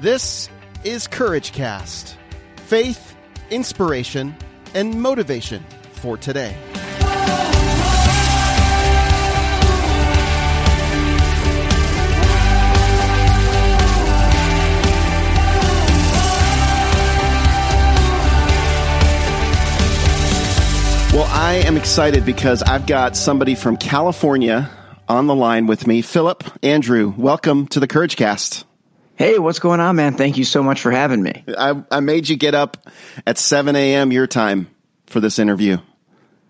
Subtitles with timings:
[0.00, 0.48] This
[0.84, 2.16] is Courage Cast
[2.54, 3.16] faith,
[3.50, 4.36] inspiration,
[4.72, 6.56] and motivation for today.
[21.12, 24.70] Well, I am excited because I've got somebody from California
[25.08, 26.02] on the line with me.
[26.02, 28.67] Phillip, Andrew, welcome to the Courage Cast.
[29.18, 30.14] Hey, what's going on, man?
[30.14, 31.42] Thank you so much for having me.
[31.48, 32.76] I, I made you get up
[33.26, 34.12] at 7 a.m.
[34.12, 34.68] your time
[35.06, 35.78] for this interview.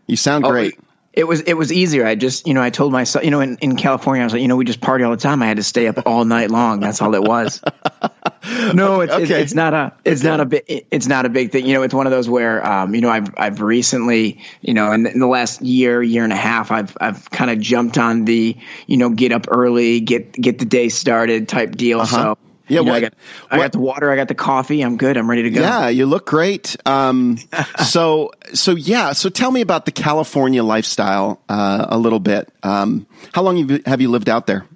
[0.06, 0.78] You sound Oh, great.
[1.14, 2.06] It was it was easier.
[2.06, 4.42] I just you know I told myself you know in, in California I was like
[4.42, 5.42] you know we just party all the time.
[5.42, 6.80] I had to stay up all night long.
[6.80, 7.62] That's all it was.
[8.74, 9.40] no, it's, it's Okay.
[9.40, 11.66] it's not a it's not a big it's not a big thing.
[11.66, 14.92] You know, it's one of those where um, you know I've I've recently you know
[14.92, 18.26] in, in the last year year and a half I've I've kind of jumped on
[18.26, 18.56] the
[18.86, 22.04] you know get up early get get the day started type deal.
[22.06, 22.36] So
[22.68, 23.14] Yeah, you know, what- I got
[23.50, 24.82] I got the water, I got the coffee.
[24.82, 25.16] I'm good.
[25.16, 25.60] I'm ready to go.
[25.60, 26.76] Yeah, you look great.
[26.86, 27.38] Um,
[27.86, 29.12] so, so yeah.
[29.12, 32.52] So, tell me about the California lifestyle uh, a little bit.
[32.62, 34.66] Um, how long have you, have you lived out there?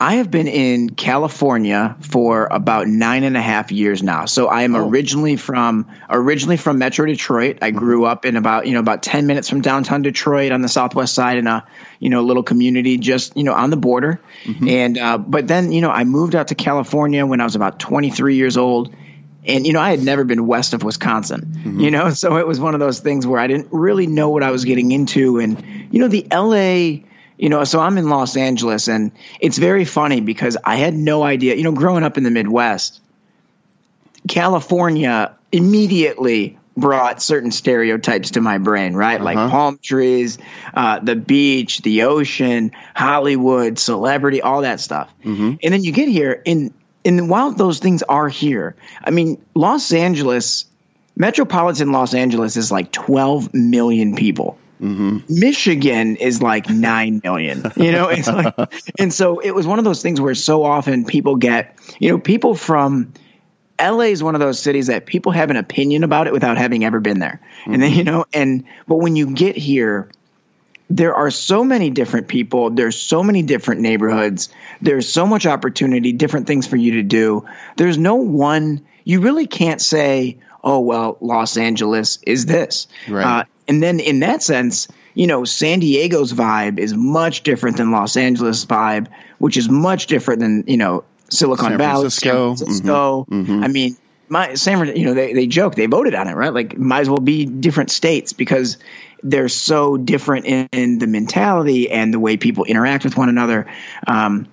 [0.00, 4.26] I have been in California for about nine and a half years now.
[4.26, 4.88] So I am oh.
[4.88, 7.58] originally from originally from Metro Detroit.
[7.62, 7.78] I mm-hmm.
[7.78, 11.14] grew up in about you know about ten minutes from downtown Detroit on the southwest
[11.14, 11.66] side in a
[11.98, 14.20] you know little community just you know on the border.
[14.44, 14.68] Mm-hmm.
[14.68, 17.80] And uh, but then you know I moved out to California when I was about
[17.80, 18.94] twenty three years old.
[19.44, 21.40] And you know, I had never been west of Wisconsin.
[21.40, 21.80] Mm-hmm.
[21.80, 24.44] You know, so it was one of those things where I didn't really know what
[24.44, 25.40] I was getting into.
[25.40, 27.07] And you know, the LA
[27.38, 31.22] you know, so I'm in Los Angeles, and it's very funny because I had no
[31.22, 31.54] idea.
[31.54, 33.00] You know, growing up in the Midwest,
[34.28, 39.20] California immediately brought certain stereotypes to my brain, right?
[39.20, 40.38] Like palm trees,
[40.74, 45.12] uh, the beach, the ocean, Hollywood, celebrity, all that stuff.
[45.62, 46.72] And then you get here, and
[47.04, 50.66] and while those things are here, I mean, Los Angeles,
[51.16, 54.58] metropolitan Los Angeles is like 12 million people.
[55.28, 57.70] Michigan is like nine million.
[57.76, 58.54] You know, it's like,
[58.98, 62.18] and so it was one of those things where so often people get, you know,
[62.18, 63.12] people from
[63.80, 66.84] LA is one of those cities that people have an opinion about it without having
[66.84, 67.98] ever been there, and then mm-hmm.
[67.98, 70.10] you know, and but when you get here,
[70.90, 72.70] there are so many different people.
[72.70, 74.48] There's so many different neighborhoods.
[74.80, 77.46] There's so much opportunity, different things for you to do.
[77.76, 78.86] There's no one.
[79.04, 83.40] You really can't say, "Oh well, Los Angeles is this." Right.
[83.40, 87.90] Uh, and then in that sense, you know, San Diego's vibe is much different than
[87.90, 89.08] Los Angeles vibe,
[89.38, 92.54] which is much different than you know Silicon San Valley, Francisco.
[92.54, 93.26] San Francisco.
[93.30, 93.96] I mean,
[94.28, 97.10] my San you know they they joke they voted on it right like might as
[97.10, 98.78] well be different states because
[99.22, 103.66] they're so different in, in the mentality and the way people interact with one another
[104.06, 104.46] um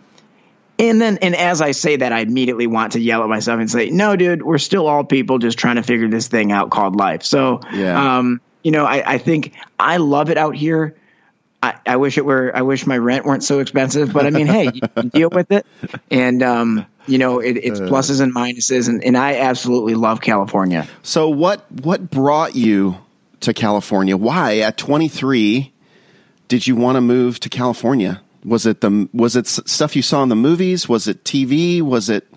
[0.79, 3.69] and then and as i say that i immediately want to yell at myself and
[3.71, 6.95] say no dude we're still all people just trying to figure this thing out called
[6.95, 8.17] life so Yeah.
[8.17, 10.95] um you know i i think i love it out here
[11.63, 12.51] I, I wish it were.
[12.55, 15.65] I wish my rent weren't so expensive, but I mean, hey, you, deal with it,
[16.11, 20.87] and um, you know, it, it's pluses and minuses, and, and I absolutely love California.
[21.01, 22.97] So, what what brought you
[23.39, 24.15] to California?
[24.15, 25.73] Why at 23
[26.49, 28.21] did you want to move to California?
[28.45, 30.88] Was it the was it stuff you saw in the movies?
[30.88, 31.81] Was it TV?
[31.81, 32.28] Was it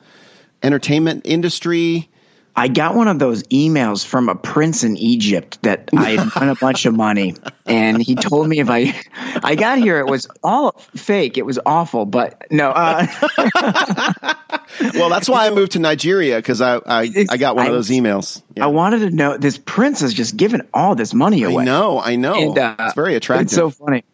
[0.62, 2.08] entertainment industry?
[2.56, 6.48] I got one of those emails from a prince in Egypt that I had won
[6.48, 7.36] a bunch of money,
[7.66, 9.00] and he told me if I,
[9.44, 11.38] I got here, it was all fake.
[11.38, 13.06] It was awful, but no, uh,
[14.94, 17.90] Well, that's why I moved to Nigeria because I, I I got one of those
[17.90, 18.42] emails.
[18.56, 18.64] Yeah.
[18.64, 21.62] I wanted to know this prince is just giving all this money away.
[21.62, 22.34] I know, I know.
[22.34, 23.46] And, uh, it's very attractive.
[23.46, 24.04] It's so funny.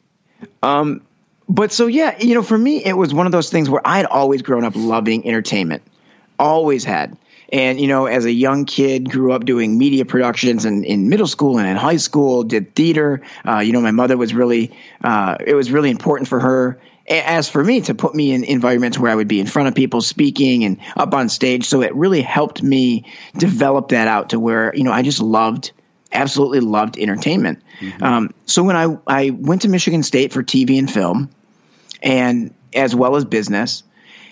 [0.62, 1.02] Um,
[1.48, 3.98] but so yeah, you know, for me, it was one of those things where I
[3.98, 5.82] had always grown up loving entertainment,
[6.38, 7.16] always had.
[7.52, 11.26] And you know, as a young kid, grew up doing media productions, and in middle
[11.26, 13.22] school and in high school, did theater.
[13.46, 16.80] Uh, you know, my mother was really, uh, it was really important for her.
[17.06, 19.74] As for me, to put me in environments where I would be in front of
[19.74, 23.04] people speaking and up on stage, so it really helped me
[23.36, 25.72] develop that out to where you know I just loved
[26.14, 27.62] absolutely loved entertainment.
[28.00, 31.28] Um, so when I, I went to Michigan State for TV and film,
[32.04, 33.82] and as well as business,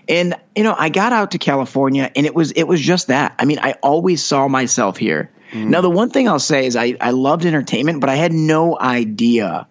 [0.08, 3.34] and you know I got out to California, and it was it was just that.
[3.38, 5.30] I mean, I always saw myself here.
[5.54, 8.78] Now, the one thing I'll say is I I loved entertainment, but I had no
[8.78, 9.66] idea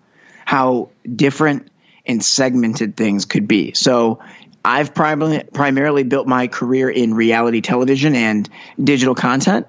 [0.45, 1.71] how different
[2.05, 3.73] and segmented things could be.
[3.73, 4.19] So.
[4.63, 8.47] I've primarily primarily built my career in reality television and
[8.79, 9.65] digital content.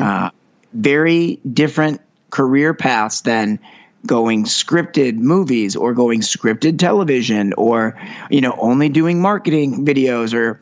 [0.00, 0.30] Uh,
[0.72, 2.00] very different
[2.30, 3.58] career paths than
[4.04, 7.98] going scripted movies or going scripted television or
[8.30, 10.60] you know only doing marketing videos or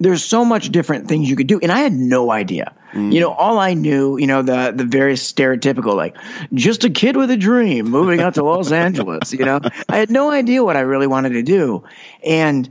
[0.00, 1.60] there's so much different things you could do.
[1.62, 2.74] And I had no idea.
[2.92, 3.12] Mm.
[3.12, 6.16] You know, all I knew, you know, the the very stereotypical, like
[6.54, 9.60] just a kid with a dream moving out to Los Angeles, you know.
[9.88, 11.84] I had no idea what I really wanted to do.
[12.24, 12.68] And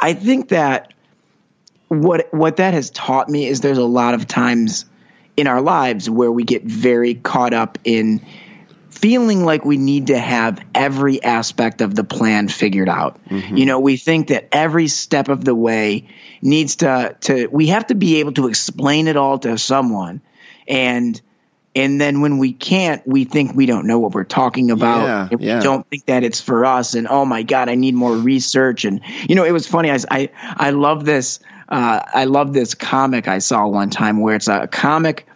[0.00, 0.94] I think that
[1.88, 4.86] what what that has taught me is there's a lot of times
[5.36, 8.24] in our lives where we get very caught up in
[8.96, 13.22] feeling like we need to have every aspect of the plan figured out.
[13.26, 13.56] Mm-hmm.
[13.56, 16.08] You know, we think that every step of the way
[16.40, 20.20] needs to to we have to be able to explain it all to someone
[20.68, 21.20] and
[21.74, 25.38] and then when we can't we think we don't know what we're talking about yeah,
[25.38, 25.58] yeah.
[25.58, 28.84] we don't think that it's for us and oh my god i need more research
[28.84, 32.74] and you know it was funny i i, I love this uh, i love this
[32.74, 35.26] comic i saw one time where it's a comic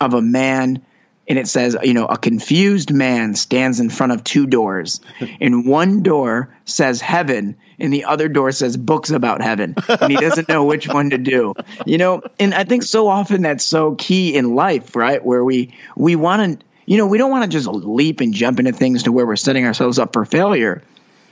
[0.00, 0.82] of a man
[1.28, 5.00] and it says, you know, a confused man stands in front of two doors,
[5.40, 10.18] and one door says heaven, and the other door says books about heaven, and he
[10.18, 11.54] doesn't know which one to do.
[11.84, 15.24] You know, and I think so often that's so key in life, right?
[15.24, 18.58] Where we we want to, you know, we don't want to just leap and jump
[18.58, 20.82] into things to where we're setting ourselves up for failure,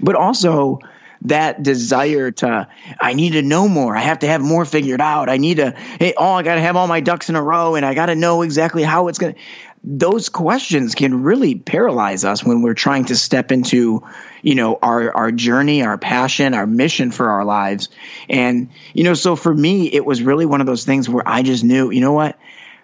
[0.00, 0.81] but also
[1.23, 2.69] that desire to
[3.00, 3.96] I need to know more.
[3.96, 5.29] I have to have more figured out.
[5.29, 7.76] I need to hey, oh, I got to have all my ducks in a row
[7.76, 9.41] and I got to know exactly how it's going to
[9.87, 14.03] those questions can really paralyze us when we're trying to step into
[14.43, 17.91] you know our our journey our passion our mission for our lives
[18.31, 21.43] and you know so for me it was really one of those things where i
[21.43, 22.39] just knew you know what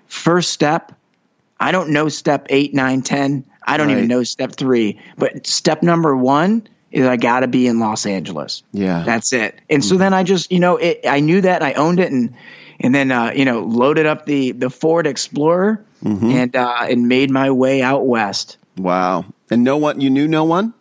[0.08, 0.92] first step
[1.58, 3.96] i don't know step eight nine ten i don't right.
[3.96, 8.04] even know step three but step number one is I got to be in Los
[8.04, 8.64] Angeles.
[8.72, 9.54] Yeah, that's it.
[9.70, 9.88] And mm-hmm.
[9.88, 12.34] so then I just, you know, it, I knew that I owned it, and
[12.80, 16.30] and then uh, you know loaded up the the Ford Explorer mm-hmm.
[16.30, 18.56] and uh, and made my way out west.
[18.76, 19.26] Wow!
[19.50, 20.74] And no one you knew no one.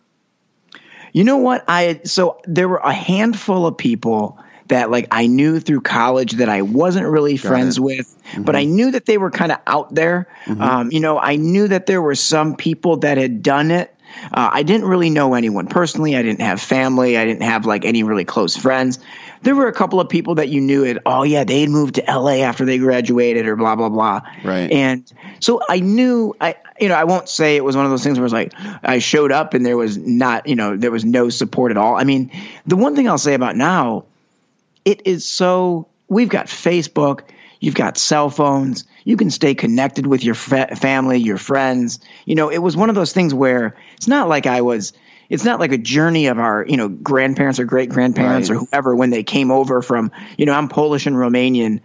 [1.12, 4.38] You know what I so there were a handful of people
[4.68, 7.82] that like I knew through college that I wasn't really Got friends it.
[7.82, 8.42] with, mm-hmm.
[8.44, 10.28] but I knew that they were kind of out there.
[10.46, 10.62] Mm-hmm.
[10.62, 13.94] Um, you know, I knew that there were some people that had done it.
[14.24, 16.16] Uh, I didn't really know anyone personally.
[16.16, 17.16] I didn't have family.
[17.16, 18.98] I didn't have like any really close friends
[19.42, 20.98] there were a couple of people that you knew it.
[21.06, 24.20] Oh yeah, they had moved to LA after they graduated, or blah blah blah.
[24.44, 24.70] Right.
[24.70, 25.10] And
[25.40, 28.18] so I knew I you know I won't say it was one of those things
[28.18, 28.52] where it's like
[28.82, 31.96] I showed up and there was not you know there was no support at all.
[31.96, 32.30] I mean,
[32.66, 34.04] the one thing I'll say about now,
[34.84, 37.22] it is so we've got Facebook.
[37.60, 38.84] You've got cell phones.
[39.04, 42.00] You can stay connected with your fa- family, your friends.
[42.24, 44.94] You know, it was one of those things where it's not like I was
[45.30, 48.56] it's not like a journey of our you know grandparents or great grandparents right.
[48.56, 51.80] or whoever when they came over from you know I'm Polish and Romanian.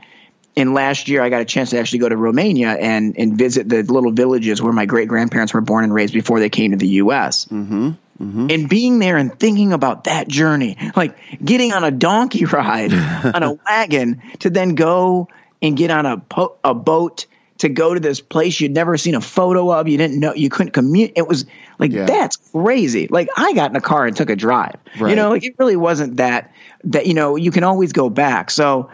[0.58, 3.68] And last year, I got a chance to actually go to Romania and, and visit
[3.68, 6.78] the little villages where my great grandparents were born and raised before they came to
[6.78, 7.44] the U.S.
[7.44, 7.90] Mm-hmm.
[8.22, 8.48] Mm-hmm.
[8.50, 13.44] And being there and thinking about that journey, like getting on a donkey ride on
[13.44, 15.28] a wagon to then go
[15.62, 17.26] and get on a, po- a boat
[17.58, 20.50] to go to this place you'd never seen a photo of, you didn't know, you
[20.50, 21.14] couldn't commute.
[21.16, 21.46] It was
[21.80, 22.06] like yeah.
[22.06, 23.08] that's crazy.
[23.08, 24.78] Like I got in a car and took a drive.
[25.00, 25.10] Right.
[25.10, 26.54] You know, like it really wasn't that
[26.86, 28.52] that you know, you can always go back.
[28.52, 28.90] So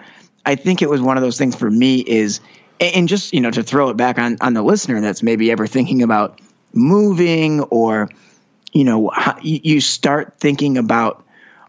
[0.46, 2.42] I think it was one of those things for me is
[2.80, 5.68] and just, you know, to throw it back on on the listener that's maybe ever
[5.68, 6.40] thinking about
[6.74, 8.10] moving or
[8.74, 9.12] you know,
[9.42, 11.26] you start thinking about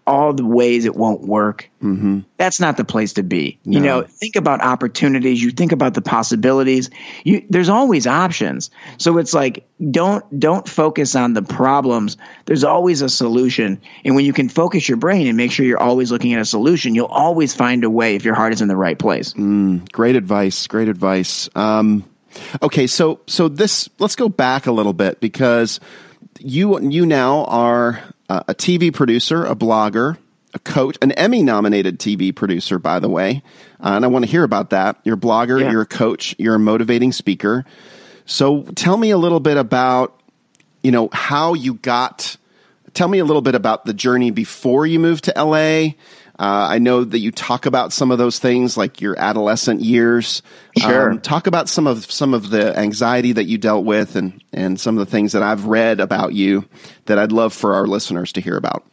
[0.07, 2.21] all the ways it won't work, mm-hmm.
[2.37, 3.59] that's not the place to be.
[3.65, 3.79] No.
[3.79, 5.43] You know, think about opportunities.
[5.43, 6.91] You think about the possibilities.
[7.25, 8.71] You, there's always options.
[8.99, 12.17] So it's like don't don't focus on the problems.
[12.47, 13.81] There's always a solution.
[14.05, 16.45] And when you can focus your brain and make sure you're always looking at a
[16.45, 19.35] solution, you'll always find a way if your heart is in the right place.
[19.35, 20.67] Mm, great advice.
[20.67, 21.49] Great advice.
[21.55, 22.05] Um,
[22.61, 25.79] okay, so so this let's go back a little bit because
[26.41, 30.17] you you now are uh, a TV producer, a blogger,
[30.55, 33.43] a coach, an Emmy nominated TV producer, by the way.
[33.79, 34.99] Uh, and I want to hear about that.
[35.05, 35.71] You're a blogger, yeah.
[35.71, 37.67] you're a coach, you're a motivating speaker.
[38.25, 40.19] So tell me a little bit about,
[40.83, 42.39] you know, how you got,
[42.95, 45.93] tell me a little bit about the journey before you moved to LA
[46.39, 50.43] uh, I know that you talk about some of those things, like your adolescent years.
[50.79, 51.11] Sure.
[51.11, 54.81] Um, talk about some of some of the anxiety that you dealt with, and and
[54.81, 56.65] some of the things that I've read about you
[57.05, 58.85] that I'd love for our listeners to hear about.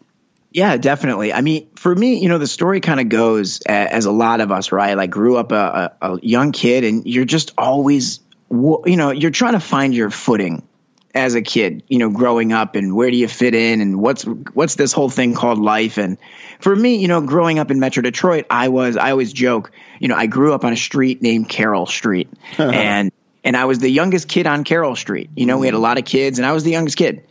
[0.52, 1.32] Yeah, definitely.
[1.32, 4.52] I mean, for me, you know, the story kind of goes as a lot of
[4.52, 4.96] us, right?
[4.96, 8.20] Like, grew up a, a, a young kid, and you're just always,
[8.50, 10.68] you know, you're trying to find your footing
[11.16, 14.24] as a kid, you know, growing up and where do you fit in and what's
[14.24, 16.18] what's this whole thing called life and
[16.60, 20.08] for me, you know, growing up in Metro Detroit, I was I always joke, you
[20.08, 23.12] know, I grew up on a street named Carroll Street and
[23.44, 25.30] and I was the youngest kid on Carroll Street.
[25.36, 27.24] You know, we had a lot of kids and I was the youngest kid.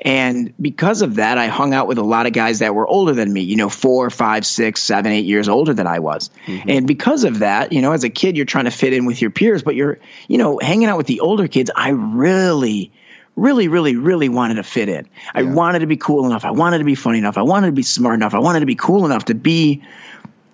[0.00, 3.12] And because of that, I hung out with a lot of guys that were older
[3.12, 6.30] than me, you know, four, five, six, seven, eight years older than I was.
[6.46, 6.68] Mm-hmm.
[6.68, 9.22] And because of that, you know, as a kid, you're trying to fit in with
[9.22, 9.98] your peers, but you're,
[10.28, 11.70] you know, hanging out with the older kids.
[11.74, 12.92] I really,
[13.36, 15.08] really, really, really wanted to fit in.
[15.34, 16.44] I wanted to be cool enough.
[16.44, 17.38] I wanted to be funny enough.
[17.38, 18.34] I wanted to be smart enough.
[18.34, 19.82] I wanted to be cool enough to be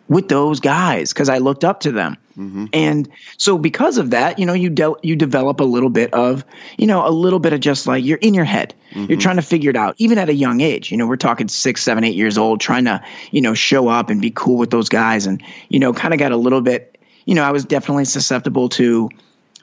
[0.08, 2.16] with those guys because I looked up to them.
[2.36, 2.66] Mm-hmm.
[2.72, 6.44] And so because of that, you know, you de- you develop a little bit of,
[6.76, 8.74] you know, a little bit of just like you're in your head.
[8.90, 9.06] Mm-hmm.
[9.10, 10.90] You're trying to figure it out, even at a young age.
[10.90, 14.10] You know, we're talking six, seven, eight years old, trying to, you know, show up
[14.10, 16.98] and be cool with those guys, and you know, kind of got a little bit.
[17.24, 19.10] You know, I was definitely susceptible to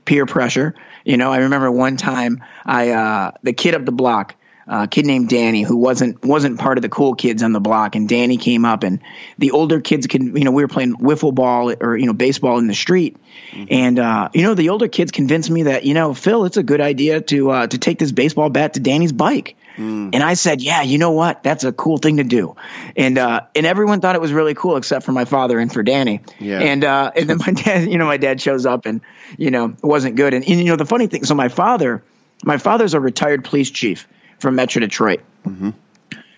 [0.05, 0.75] peer pressure.
[1.07, 4.35] You know, I remember one time I uh, the kid up the block
[4.67, 7.95] a kid named Danny who wasn't wasn't part of the cool kids on the block,
[7.95, 8.99] and Danny came up, and
[9.37, 12.57] the older kids could you know we were playing wiffle ball or you know baseball
[12.57, 13.17] in the street,
[13.51, 13.65] mm-hmm.
[13.69, 16.63] and uh, you know the older kids convinced me that you know Phil, it's a
[16.63, 19.55] good idea to uh, to take this baseball bat to Danny's bike.
[19.77, 20.09] Mm.
[20.13, 21.43] And I said, "Yeah, you know what?
[21.43, 22.55] That's a cool thing to do."
[22.95, 25.83] And uh, and everyone thought it was really cool, except for my father and for
[25.83, 26.21] Danny.
[26.39, 26.59] Yeah.
[26.59, 29.01] And uh, and then my dad, you know, my dad shows up, and
[29.37, 30.33] you know, it wasn't good.
[30.33, 32.03] And, and you know, the funny thing, so my father,
[32.43, 34.07] my father's a retired police chief,
[34.39, 35.21] from Metro Detroit.
[35.45, 35.71] Mm-hmm.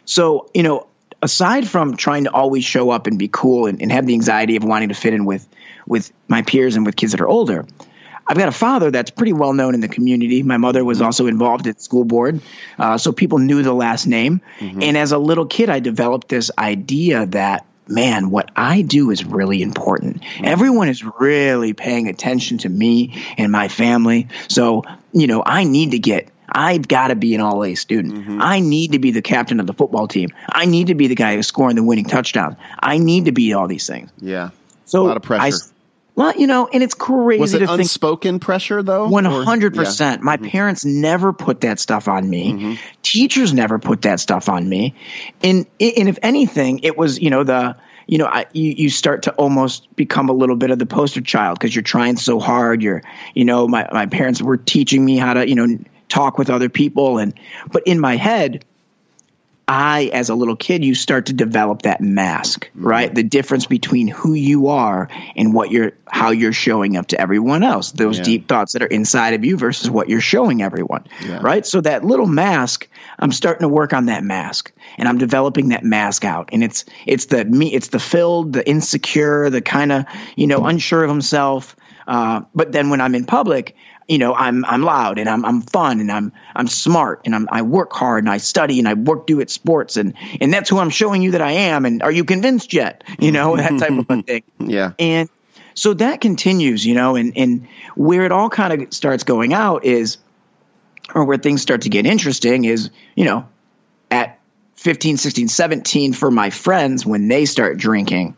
[0.06, 0.88] So, you know,
[1.22, 4.56] aside from trying to always show up and be cool and, and, have the anxiety
[4.56, 5.48] of wanting to fit in with
[5.86, 7.66] with my peers and with kids that are older,
[8.28, 10.44] I've got a father that's pretty well known in the community.
[10.44, 12.42] My mother was also involved at school board,
[12.78, 14.42] uh, so people knew the last name.
[14.60, 14.84] Mm-hmm.
[14.84, 19.26] And as a little kid, I developed this idea that man, what I do is
[19.26, 20.22] really important.
[20.22, 20.46] Mm-hmm.
[20.46, 24.28] Everyone is really paying attention to me and my family.
[24.48, 28.14] So, you know, I need to get I've got to be an all A student.
[28.16, 28.42] Mm-hmm.
[28.42, 30.30] I need to be the captain of the football team.
[30.48, 32.58] I need to be the guy who's scoring the winning touchdown.
[32.80, 34.10] I need to be all these things.
[34.20, 34.50] Yeah.
[34.86, 35.44] So a lot of pressure.
[35.44, 35.52] I,
[36.16, 37.40] well, you know, and it's crazy.
[37.40, 39.08] Was it to unspoken think, pressure though?
[39.08, 40.22] One hundred percent.
[40.22, 40.48] My mm-hmm.
[40.48, 42.54] parents never put that stuff on me.
[42.54, 42.74] Mm-hmm.
[43.02, 44.96] Teachers never put that stuff on me.
[45.42, 47.78] And and if anything, it was you know the
[48.10, 51.22] you know, I, you, you start to almost become a little bit of the poster
[51.22, 52.82] child because you're trying so hard.
[52.82, 53.04] You're,
[53.36, 55.78] you know, my, my parents were teaching me how to, you know,
[56.10, 57.34] talk with other people and
[57.72, 58.66] but in my head
[59.72, 62.88] I, as a little kid, you start to develop that mask, mm-hmm.
[62.88, 63.14] right?
[63.14, 67.62] The difference between who you are and what you're, how you're showing up to everyone
[67.62, 67.92] else.
[67.92, 68.24] Those yeah.
[68.24, 71.38] deep thoughts that are inside of you versus what you're showing everyone, yeah.
[71.44, 71.64] right?
[71.64, 72.90] So that little mask,
[73.20, 76.50] I'm starting to work on that mask, and I'm developing that mask out.
[76.52, 80.66] And it's, it's the me, it's the filled, the insecure, the kind of, you know,
[80.66, 81.76] unsure of himself.
[82.08, 83.76] Uh, but then when I'm in public,
[84.10, 87.48] you know, I'm I'm loud and I'm I'm fun and I'm I'm smart and I'm
[87.52, 90.68] I work hard and I study and I work do at sports and and that's
[90.68, 93.04] who I'm showing you that I am and are you convinced yet?
[93.20, 94.44] You know, that type of a thing.
[94.58, 94.94] Yeah.
[94.98, 95.30] And
[95.76, 99.86] so that continues, you know, and and where it all kind of starts going out
[99.86, 100.18] is
[101.14, 103.48] or where things start to get interesting is, you know,
[104.10, 104.40] at
[104.78, 108.36] 15, 16, 17 for my friends when they start drinking,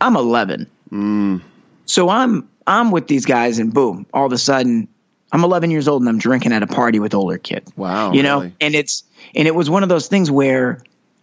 [0.00, 0.68] I'm 11.
[0.90, 1.42] Mm.
[1.84, 4.88] So I'm I'm with these guys and boom, all of a sudden
[5.32, 7.72] I'm 11 years old and I'm drinking at a party with older kids.
[7.76, 8.12] Wow.
[8.12, 8.54] You know, really?
[8.60, 9.04] and it's,
[9.34, 10.82] and it was one of those things where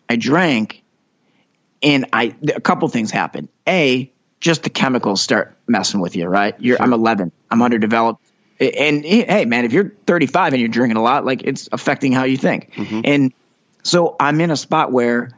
[0.10, 0.84] I drank
[1.82, 3.50] and I, a couple things happened.
[3.68, 6.56] A, just the chemicals start messing with you, right?
[6.60, 6.84] You're, sure.
[6.84, 8.22] I'm 11, I'm underdeveloped.
[8.60, 12.24] And hey, man, if you're 35 and you're drinking a lot, like it's affecting how
[12.24, 12.72] you think.
[12.74, 13.02] Mm-hmm.
[13.04, 13.34] And
[13.84, 15.32] so I'm in a spot where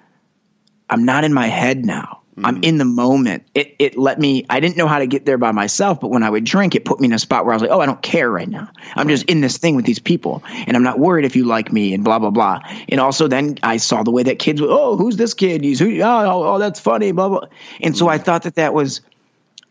[0.89, 2.21] I'm not in my head now.
[2.35, 2.45] Mm-hmm.
[2.45, 3.47] I'm in the moment.
[3.53, 4.45] It it let me.
[4.49, 6.83] I didn't know how to get there by myself, but when I would drink, it
[6.83, 8.69] put me in a spot where I was like, oh, I don't care right now.
[8.93, 11.71] I'm just in this thing with these people, and I'm not worried if you like
[11.71, 12.59] me and blah blah blah.
[12.89, 15.63] And also, then I saw the way that kids, would, oh, who's this kid?
[15.63, 16.01] He's who?
[16.01, 17.13] Oh, oh, oh that's funny.
[17.13, 17.47] Blah blah.
[17.81, 18.99] And so I thought that that was,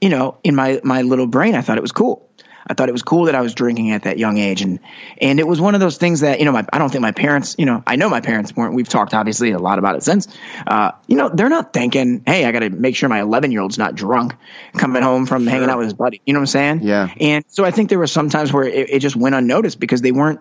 [0.01, 2.27] you know, in my my little brain, I thought it was cool.
[2.67, 4.81] I thought it was cool that I was drinking at that young age, and
[5.19, 7.13] and it was one of those things that you know my, I don't think my
[7.13, 8.75] parents you know I know my parents weren't.
[8.75, 10.29] We've talked obviously a lot about it since.
[10.67, 13.61] Uh, you know they're not thinking, hey, I got to make sure my 11 year
[13.61, 14.35] old's not drunk
[14.75, 15.51] coming home from sure.
[15.51, 16.21] hanging out with his buddy.
[16.25, 16.81] You know what I'm saying?
[16.83, 17.13] Yeah.
[17.21, 20.01] And so I think there were some times where it, it just went unnoticed because
[20.01, 20.41] they weren't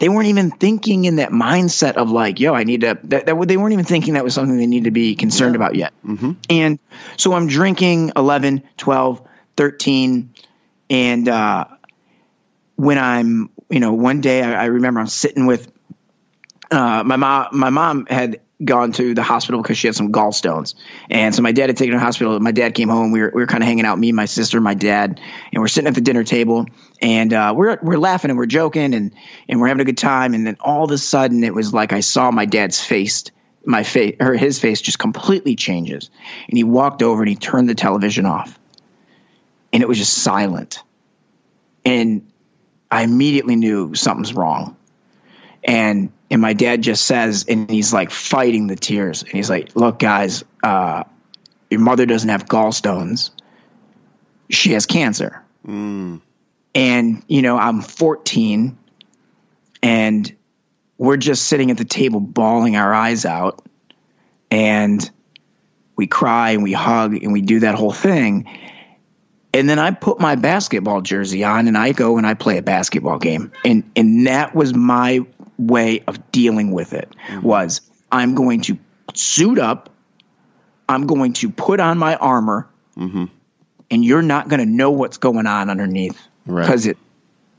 [0.00, 3.48] they weren't even thinking in that mindset of like, yo, I need to, that, that
[3.48, 5.56] they weren't even thinking that was something they need to be concerned yeah.
[5.56, 5.92] about yet.
[6.04, 6.32] Mm-hmm.
[6.48, 6.78] And
[7.18, 10.34] so I'm drinking 11, 12, 13,
[10.90, 11.64] and, uh,
[12.76, 15.70] when I'm, you know, one day I, I remember I'm sitting with
[16.70, 17.48] uh, my mom.
[17.52, 20.74] My mom had gone to the hospital because she had some gallstones,
[21.10, 22.40] and so my dad had taken her to the hospital.
[22.40, 23.12] My dad came home.
[23.12, 25.20] We were we were kind of hanging out, me, my sister, my dad,
[25.52, 26.66] and we're sitting at the dinner table,
[27.02, 29.14] and uh, we're we're laughing and we're joking and
[29.48, 30.34] and we're having a good time.
[30.34, 33.24] And then all of a sudden, it was like I saw my dad's face
[33.62, 36.10] my face or his face just completely changes
[36.48, 38.58] and he walked over and he turned the television off
[39.72, 40.82] and it was just silent
[41.84, 42.30] and
[42.90, 44.76] I immediately knew something's wrong.
[45.62, 49.74] and and my dad just says, and he's like fighting the tears, and he's like,
[49.74, 51.02] "Look, guys, uh,
[51.68, 53.30] your mother doesn't have gallstones;
[54.48, 56.20] she has cancer." Mm.
[56.72, 58.78] And you know, I'm 14,
[59.82, 60.36] and
[60.98, 63.66] we're just sitting at the table, bawling our eyes out,
[64.52, 65.10] and
[65.96, 68.48] we cry and we hug and we do that whole thing.
[69.52, 72.62] And then I put my basketball jersey on and I go and I play a
[72.62, 73.52] basketball game.
[73.64, 75.26] And and that was my
[75.58, 77.42] way of dealing with it mm-hmm.
[77.42, 77.80] was
[78.10, 78.78] I'm going to
[79.14, 79.90] suit up,
[80.88, 83.26] I'm going to put on my armor, mm-hmm.
[83.90, 86.96] and you're not going to know what's going on underneath because right.
[86.96, 86.98] it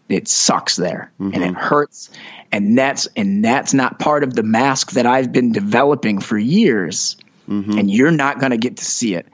[0.10, 1.34] it sucks there mm-hmm.
[1.34, 2.10] and it hurts
[2.52, 7.16] and that's and that's not part of the mask that I've been developing for years
[7.48, 7.78] mm-hmm.
[7.78, 9.28] and you're not going to get to see it.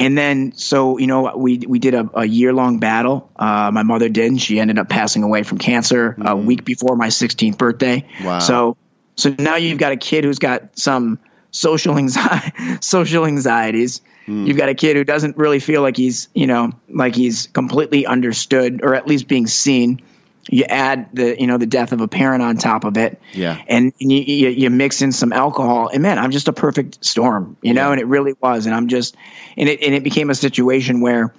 [0.00, 3.30] And then, so you know, we we did a, a year long battle.
[3.36, 4.26] Uh, my mother did.
[4.26, 6.26] And she ended up passing away from cancer mm-hmm.
[6.26, 8.06] a week before my 16th birthday.
[8.22, 8.38] Wow.
[8.38, 8.76] So
[9.16, 11.18] so now you've got a kid who's got some
[11.50, 14.00] social anxiety, social anxieties.
[14.26, 14.46] Mm.
[14.46, 18.06] You've got a kid who doesn't really feel like he's, you know, like he's completely
[18.06, 20.02] understood or at least being seen
[20.48, 23.20] you add the you know the death of a parent on top of it.
[23.32, 23.60] Yeah.
[23.68, 27.56] And, you, you, you, mix in some alcohol and man i'm just a perfect storm
[27.60, 27.92] you know yeah.
[27.92, 28.66] and it really was.
[28.66, 29.16] And i'm just
[29.56, 31.34] and it and it became a situation where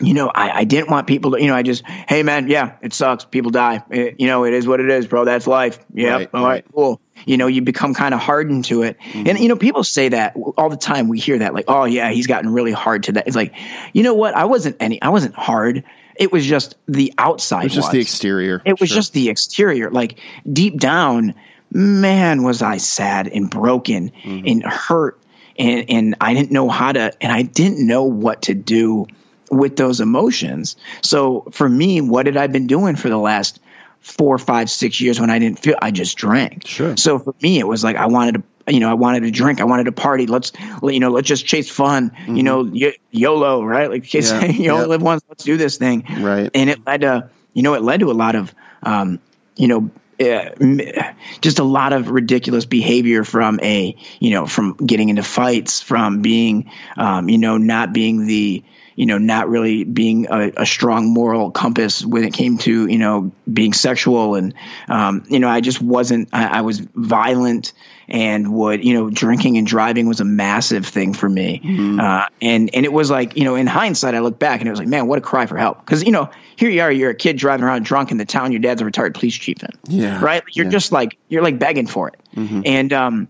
[0.00, 2.76] you know I, I didn't want people to you know i just hey man yeah
[2.82, 3.24] it sucks.
[3.24, 3.82] People die.
[3.90, 5.24] It, you know it is what it is bro.
[5.24, 5.78] That's life.
[5.94, 6.64] Yeah right, all right, right.
[6.74, 7.00] cool.
[7.24, 8.98] You know you become kind of hardened to it.
[8.98, 9.28] Mm-hmm.
[9.28, 11.08] and you know people say that all the time.
[11.08, 13.26] We hear that like oh yeah he's gotten really hard to that.
[13.26, 13.54] It's like
[13.92, 14.34] you know what?
[14.34, 15.84] I wasn't any i wasn't hard
[16.16, 17.62] it was just the outside.
[17.62, 17.92] It was just was.
[17.92, 18.62] the exterior.
[18.64, 18.96] It was sure.
[18.96, 19.90] just the exterior.
[19.90, 20.18] Like
[20.50, 21.34] deep down,
[21.70, 24.46] man, was I sad and broken mm-hmm.
[24.46, 25.18] and hurt,
[25.58, 29.06] and and I didn't know how to, and I didn't know what to do
[29.50, 30.76] with those emotions.
[31.02, 33.60] So for me, what had I been doing for the last
[34.00, 35.76] four, five, six years when I didn't feel?
[35.80, 36.66] I just drank.
[36.66, 36.96] Sure.
[36.96, 39.60] So for me, it was like I wanted to you know, I wanted to drink,
[39.60, 40.26] I wanted to party.
[40.26, 40.52] Let's,
[40.82, 42.10] you know, let's just chase fun.
[42.10, 42.36] Mm-hmm.
[42.36, 43.90] You know, y- YOLO, right?
[43.90, 44.44] Like, chase, yeah.
[44.46, 45.22] you only live once.
[45.28, 46.04] Let's do this thing.
[46.20, 46.50] Right.
[46.54, 49.20] And it led to, you know, it led to a lot of, um,
[49.56, 55.08] you know, uh, just a lot of ridiculous behavior from a, you know, from getting
[55.08, 58.62] into fights, from being, um, you know, not being the,
[58.94, 62.98] you know, not really being a, a, strong moral compass when it came to, you
[62.98, 64.34] know, being sexual.
[64.34, 64.54] And,
[64.88, 67.72] um, you know, I just wasn't, I, I, was violent
[68.08, 71.60] and would, you know, drinking and driving was a massive thing for me.
[71.64, 72.00] Mm-hmm.
[72.00, 74.70] Uh, and, and it was like, you know, in hindsight, I look back and it
[74.70, 75.84] was like, man, what a cry for help.
[75.86, 78.52] Cause, you know, here you are, you're a kid driving around drunk in the town
[78.52, 79.70] your dad's a retired police chief in.
[79.88, 80.22] Yeah.
[80.22, 80.42] Right.
[80.52, 80.72] You're yeah.
[80.72, 82.20] just like, you're like begging for it.
[82.36, 82.62] Mm-hmm.
[82.64, 83.28] And, um,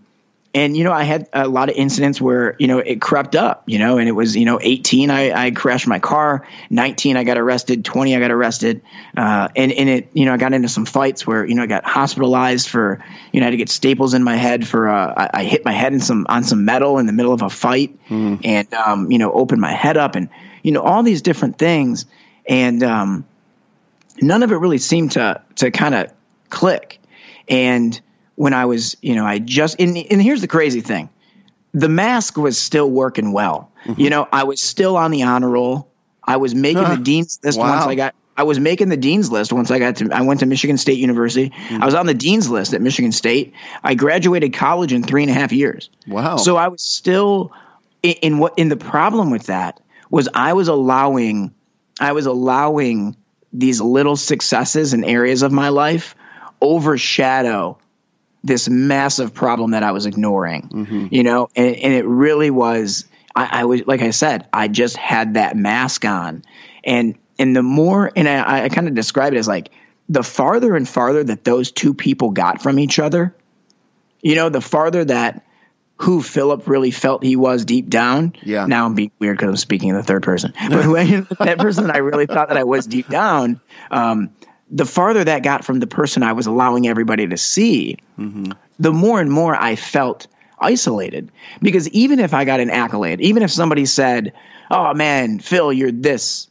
[0.53, 3.63] and you know i had a lot of incidents where you know it crept up
[3.65, 7.23] you know and it was you know 18 i, I crashed my car 19 i
[7.23, 8.81] got arrested 20 i got arrested
[9.17, 11.67] uh, and and it you know i got into some fights where you know i
[11.67, 15.13] got hospitalized for you know i had to get staples in my head for uh,
[15.17, 17.49] I, I, hit my head in some on some metal in the middle of a
[17.49, 18.39] fight mm.
[18.43, 20.29] and um, you know opened my head up and
[20.61, 22.05] you know all these different things
[22.47, 23.25] and um,
[24.21, 26.13] none of it really seemed to to kind of
[26.49, 26.99] click
[27.47, 27.99] and
[28.35, 31.09] when I was, you know, I just, and, and here's the crazy thing
[31.73, 33.71] the mask was still working well.
[33.85, 33.99] Mm-hmm.
[33.99, 35.89] You know, I was still on the honor roll.
[36.23, 36.95] I was making huh.
[36.95, 37.69] the dean's list wow.
[37.69, 38.15] once I got.
[38.35, 40.09] I was making the dean's list once I got to.
[40.11, 41.49] I went to Michigan State University.
[41.49, 41.83] Mm-hmm.
[41.83, 43.53] I was on the dean's list at Michigan State.
[43.83, 45.89] I graduated college in three and a half years.
[46.07, 46.37] Wow!
[46.37, 47.51] So I was still
[48.01, 48.57] in, in what.
[48.57, 51.53] In the problem with that was I was allowing.
[51.99, 53.15] I was allowing
[53.51, 56.15] these little successes in areas of my life
[56.59, 57.77] overshadow
[58.43, 61.07] this massive problem that I was ignoring, mm-hmm.
[61.11, 63.05] you know, and, and, it really was.
[63.35, 66.43] I, I, was like I said, I just had that mask on,
[66.83, 69.71] and and the more, and I, I kind of describe it as like
[70.09, 73.33] the farther and farther that those two people got from each other,
[74.21, 75.43] you know, the farther that
[75.97, 78.33] who Phillip really felt he was deep down.
[78.43, 78.65] Yeah.
[78.65, 81.87] Now I'm being weird because I'm speaking in the third person, but when, that person
[81.87, 83.61] that I really thought that I was deep down.
[83.89, 84.31] Um,
[84.69, 88.51] the farther that got from the person I was allowing everybody to see, mm-hmm.
[88.79, 90.27] the more and more I felt
[90.59, 91.31] isolated.
[91.61, 94.33] Because even if I got an accolade, even if somebody said,
[94.71, 96.47] Oh man, Phil, you're this,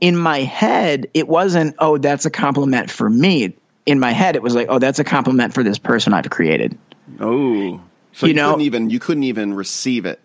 [0.00, 3.56] in my head, it wasn't, Oh, that's a compliment for me.
[3.84, 6.78] In my head, it was like, Oh, that's a compliment for this person I've created.
[7.20, 7.80] Oh,
[8.12, 10.20] so you, you know, couldn't even you couldn't even receive it.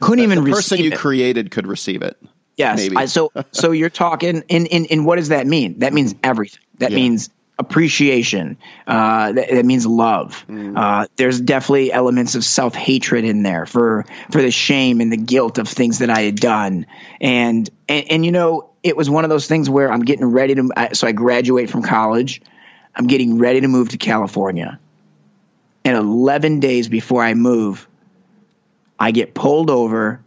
[0.00, 0.98] Couldn't even the person you it.
[0.98, 2.16] created could receive it.
[2.56, 2.88] Yes.
[2.94, 5.80] I, so so you're talking and, and and what does that mean?
[5.80, 6.62] That means everything.
[6.78, 6.96] That yeah.
[6.96, 8.56] means appreciation.
[8.86, 10.44] Uh, that, that, means love.
[10.48, 10.76] Mm.
[10.76, 15.16] Uh, there's definitely elements of self hatred in there for for the shame and the
[15.16, 16.86] guilt of things that I had done.
[17.20, 20.54] And and, and you know, it was one of those things where I'm getting ready
[20.56, 20.88] to.
[20.92, 22.42] So I graduate from college.
[22.94, 24.78] I'm getting ready to move to California.
[25.84, 27.88] And 11 days before I move,
[28.98, 30.21] I get pulled over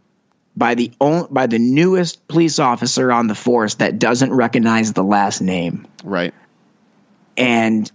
[0.58, 5.04] by the on, by the newest police officer on the force that doesn't recognize the
[5.04, 5.88] last name.
[6.04, 6.34] Right.
[7.38, 7.92] And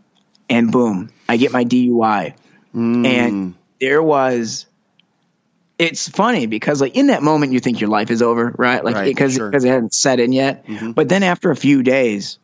[0.49, 2.35] and boom, I get my DUI.
[2.75, 3.07] Mm.
[3.07, 4.67] And there was
[5.79, 8.85] it's funny because like in that moment you think your life is over, right?
[8.85, 9.49] Like Right, because sure.
[9.49, 10.67] because it hadn't set in yet.
[10.67, 10.95] Mhm.
[10.95, 12.39] But then after a few days,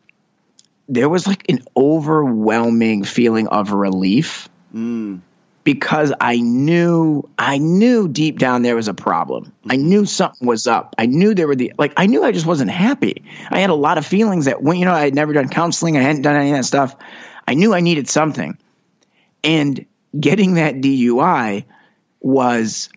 [0.89, 5.21] there was like an overwhelming feeling of relief Mm.
[5.67, 9.51] Because I knew I knew deep down there was a problem.
[9.69, 9.89] I mm-hmm.
[9.89, 10.95] knew something was up.
[10.97, 13.25] I knew there were the like I knew I just wasn't happy.
[13.51, 15.97] I had a lot of feelings that when you know I had never done counseling,
[15.97, 16.95] I hadn't done any of that stuff.
[17.45, 18.57] I knew I needed something.
[19.43, 19.85] And
[20.17, 21.65] getting that DUI
[22.21, 22.87] was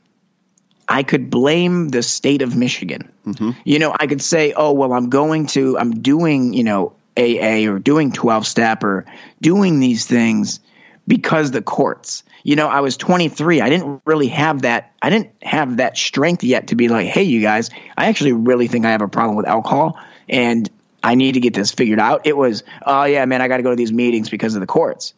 [0.89, 3.11] I could blame the state of Michigan.
[3.27, 3.51] Mm-hmm.
[3.65, 7.69] You know, I could say, "Oh, well, I'm going to I'm doing, you know, AA
[7.69, 9.07] or doing 12 step or
[9.41, 10.61] doing these things
[11.09, 12.23] because the courts.
[12.43, 13.61] You know, I was 23.
[13.61, 17.23] I didn't really have that I didn't have that strength yet to be like, "Hey,
[17.25, 19.99] you guys, I actually really think I have a problem with alcohol
[20.29, 20.69] and
[21.03, 23.63] I need to get this figured out." It was, "Oh yeah, man, I got to
[23.63, 25.15] go to these meetings because of the courts."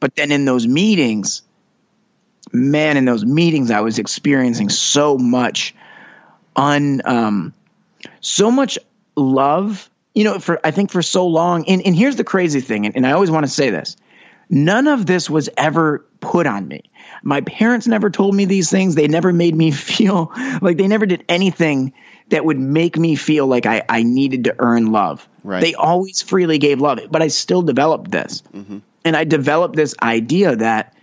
[0.00, 1.42] But then in those meetings,
[2.52, 5.74] man, in those meetings, I was experiencing so much
[6.56, 7.54] un, um,
[8.20, 8.78] so much
[9.16, 9.88] love.
[10.14, 12.96] You know, for I think for so long, and, and here's the crazy thing, and,
[12.96, 13.96] and I always want to say this:
[14.52, 16.90] none of this was ever put on me.
[17.22, 18.94] My parents never told me these things.
[18.94, 21.94] They never made me feel like they never did anything
[22.28, 25.26] that would make me feel like I, I needed to earn love.
[25.42, 25.60] Right.
[25.60, 28.42] They always freely gave love, but I still developed this.
[28.52, 28.78] Mm-hmm.
[29.04, 30.94] And I developed this idea that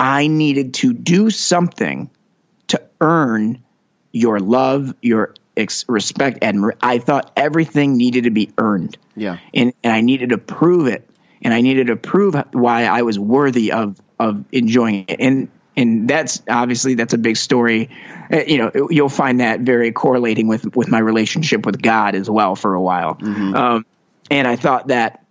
[0.00, 2.10] I needed to do something
[2.68, 3.62] to earn
[4.10, 8.96] your love, your ex- respect, and I thought everything needed to be earned.
[9.14, 9.38] Yeah.
[9.54, 11.08] And, and I needed to prove it.
[11.42, 15.20] And I needed to prove why I was worthy of, of enjoying it.
[15.20, 17.90] And, and that's obviously that's a big story.
[18.32, 22.28] Uh, You know, you'll find that very correlating with, with my relationship with God as
[22.30, 23.18] well for a while.
[23.54, 23.86] Um,
[24.30, 25.22] and I thought that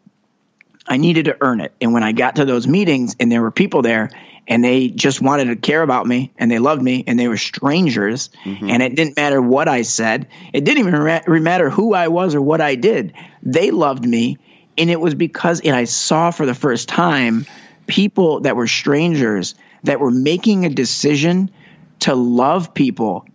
[0.87, 1.73] I needed to earn it.
[1.81, 4.11] And when I got to those meetings and there were people there
[4.47, 7.37] and they just wanted to care about me and they loved me and they were
[7.37, 8.29] strangers
[8.69, 10.27] and it didn't matter what I said.
[10.53, 13.13] It didn't even ra- matter who I was or what I did.
[13.41, 14.37] They loved me.
[14.77, 17.45] And it was because, and I saw for the first time
[17.87, 21.51] people that were strangers that were making a decision
[21.99, 23.25] to love people.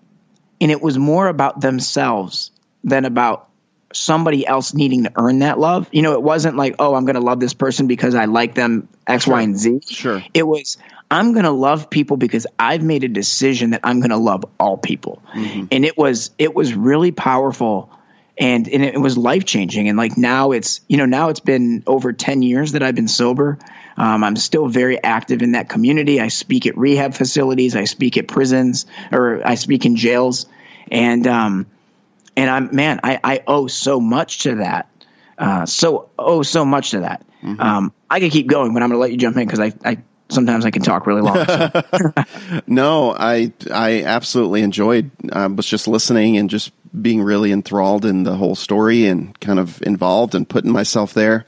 [0.60, 2.50] And it was more about themselves
[2.84, 3.48] than about
[3.92, 5.88] somebody else needing to earn that love.
[5.92, 8.54] You know, it wasn't like, oh, I'm going to love this person because I like
[8.54, 9.80] them X, Y, and Z.
[9.88, 10.22] Sure.
[10.34, 10.76] It was,
[11.10, 14.44] I'm going to love people because I've made a decision that I'm going to love
[14.60, 15.22] all people.
[15.34, 15.66] Mm-hmm.
[15.72, 17.90] And it was, it was really powerful
[18.40, 19.88] and, and it was life changing.
[19.90, 23.06] And like now it's, you know, now it's been over 10 years that I've been
[23.06, 23.58] sober.
[23.98, 26.20] Um, I'm still very active in that community.
[26.20, 27.76] I speak at rehab facilities.
[27.76, 30.46] I speak at prisons or I speak in jails.
[30.90, 31.66] And, um,
[32.34, 34.88] and I'm man, I, I owe so much to that.
[35.36, 37.26] Uh, so owe so much to that.
[37.42, 39.72] Um, I could keep going, but I'm going to let you jump in because I,
[39.84, 39.98] I
[40.30, 41.44] sometimes I can talk really long.
[41.44, 42.62] So.
[42.66, 45.10] No, I I absolutely enjoyed.
[45.32, 49.58] I was just listening and just being really enthralled in the whole story and kind
[49.58, 51.46] of involved and putting myself there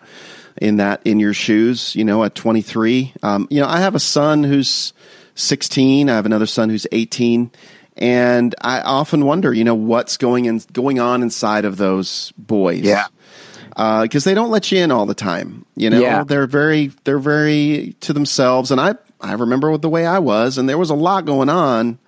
[0.60, 1.94] in that in your shoes.
[1.96, 4.92] You know, at 23, um, you know, I have a son who's
[5.34, 6.08] 16.
[6.10, 7.50] I have another son who's 18,
[7.96, 12.80] and I often wonder, you know, what's going in going on inside of those boys.
[12.82, 13.06] Yeah.
[14.02, 15.64] because they don't let you in all the time.
[15.76, 16.24] You know, Yeah.
[16.24, 20.68] they're very they're very to themselves, and I I remember the way I was, and
[20.68, 21.98] there was a lot going on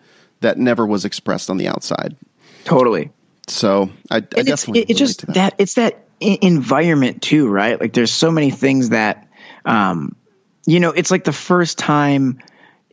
[0.40, 2.16] that never was expressed on the outside.
[2.64, 3.11] totally.
[3.48, 5.35] So I, I it's, definitely it's just that.
[5.35, 5.54] that.
[5.59, 9.28] it's that environment too right like there's so many things that
[9.64, 10.16] um
[10.64, 12.38] you know it's like the first time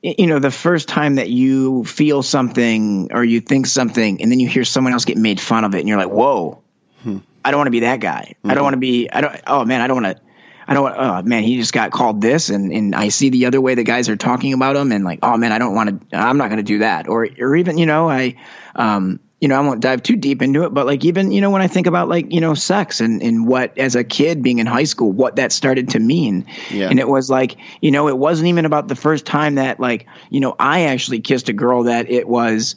[0.02, 4.40] you know the first time that you feel something or you think something and then
[4.40, 6.62] you hear someone else get made fun of it and you're like whoa
[7.04, 7.20] Hmm.
[7.46, 9.64] i don't want to be that guy i don't want to be i don't oh
[9.66, 10.24] man i don't want to
[10.68, 10.94] I don't.
[10.96, 13.84] Oh man, he just got called this, and, and I see the other way the
[13.84, 16.18] guys are talking about him, and like, oh man, I don't want to.
[16.18, 18.36] I'm not going to do that, or or even you know, I,
[18.76, 21.50] um, you know, I won't dive too deep into it, but like even you know
[21.50, 24.60] when I think about like you know sex and and what as a kid being
[24.60, 26.90] in high school, what that started to mean, Yeah.
[26.90, 30.06] and it was like you know it wasn't even about the first time that like
[30.30, 32.76] you know I actually kissed a girl that it was.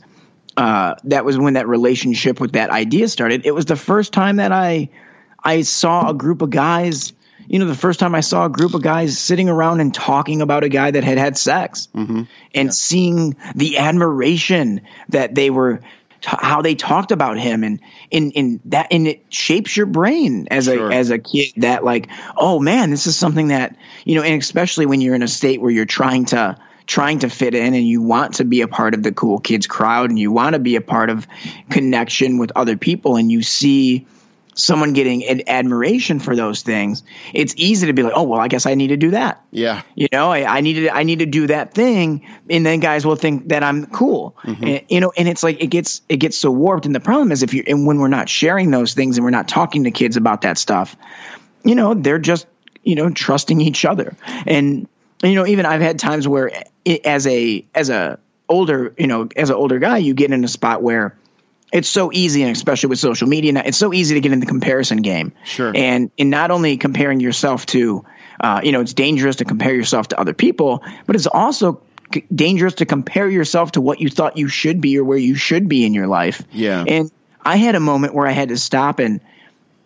[0.57, 3.45] Uh, that was when that relationship with that idea started.
[3.45, 4.89] It was the first time that I
[5.43, 7.13] I saw a group of guys.
[7.49, 10.43] You know, the first time I saw a group of guys sitting around and talking
[10.43, 11.89] about a guy that had had sex,
[12.55, 15.81] and seeing the admiration that they were
[16.25, 20.49] t- how they talked about him and in in that and it shapes your brain
[20.51, 20.91] as Sure.
[20.91, 24.41] a as a kid that like oh man this is something that you know and
[24.41, 26.57] especially when you're in a state where you're trying to
[26.87, 29.67] trying to fit in and you want to be a part of the cool kids
[29.67, 31.27] crowd and you want to be a part of
[31.69, 34.07] connection with other people and you see
[34.55, 38.49] someone getting an admiration for those things it's easy to be like oh well i
[38.49, 39.83] guess i need to do that Yeah.
[39.95, 43.07] you know, I, I need to I need to do that thing, and then guys
[43.07, 44.37] will think that I'm cool.
[44.43, 44.65] Mm-hmm.
[44.65, 46.87] And, you know, and it's like it gets it gets so warped.
[46.87, 49.31] And the problem is if you and when we're not sharing those things and we're
[49.31, 50.97] not talking to kids about that stuff,
[51.65, 52.47] you know, they're just
[52.83, 54.17] you know trusting each other.
[54.47, 54.89] And
[55.23, 56.51] you know, even I've had times where
[56.85, 60.45] it, as a as a older you know as an older guy, you get in
[60.45, 61.17] a spot where
[61.75, 64.39] it's so easy, and especially with social media, now, it's so easy to get in
[64.39, 65.33] the comparison game.
[65.45, 65.73] Sure.
[65.75, 68.05] And in not only comparing yourself to,
[68.41, 71.83] uh, you know, it's dangerous to compare yourself to other people, but it's also
[72.15, 75.35] c- dangerous to compare yourself to what you thought you should be or where you
[75.35, 76.45] should be in your life.
[76.53, 76.85] Yeah.
[76.87, 77.11] And
[77.45, 79.21] I had a moment where I had to stop and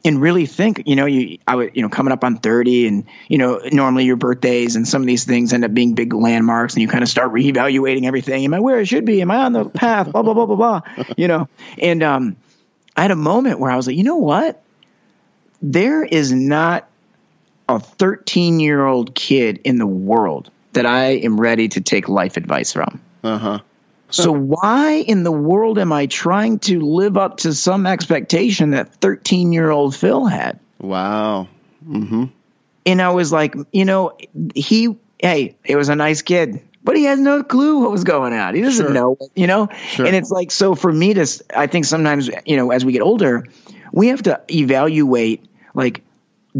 [0.04, 3.04] and really think, you know, you I would, you know, coming up on 30 and,
[3.28, 6.74] you know, normally your birthdays and some of these things end up being big landmarks
[6.74, 8.44] and you kind of start reevaluating everything.
[8.44, 9.20] Am I where I should be?
[9.20, 10.12] Am I on the path?
[10.12, 10.80] Blah, blah, blah, blah, blah.
[11.16, 12.36] You know, and um
[12.96, 14.62] I had a moment where I was like, you know what?
[15.62, 16.88] There is not
[17.68, 22.36] a 13 year old kid in the world that I am ready to take life
[22.36, 23.00] advice from.
[23.22, 23.58] Uh huh.
[24.10, 28.94] So why in the world am I trying to live up to some expectation that
[28.94, 30.58] 13 year old Phil had?
[30.78, 31.48] Wow.
[31.86, 32.24] Mm-hmm.
[32.86, 34.16] And I was like, you know,
[34.54, 38.32] he, hey, it was a nice kid, but he has no clue what was going
[38.32, 38.54] on.
[38.54, 38.94] He doesn't Sure.
[38.94, 39.68] know, you know?
[39.90, 40.06] Sure.
[40.06, 43.02] And it's like, so for me to, I think sometimes, you know, as we get
[43.02, 43.46] older,
[43.92, 45.44] we have to evaluate
[45.74, 46.02] like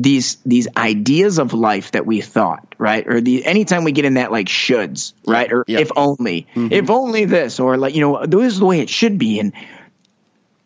[0.02, 3.06] these, these ideas of life that we thought, right?
[3.06, 5.52] Or the, anytime we get in that like shoulds, right?
[5.52, 5.80] Or Yeah.
[5.80, 6.72] if only, mm-hmm.
[6.72, 9.40] if only this, or like, you know, this is the way it should be.
[9.40, 9.52] And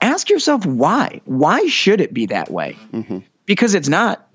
[0.01, 1.23] ask yourself why.
[1.25, 2.77] Why should it be that way?
[2.92, 3.18] Mm-hmm.
[3.47, 4.29] Because it's not.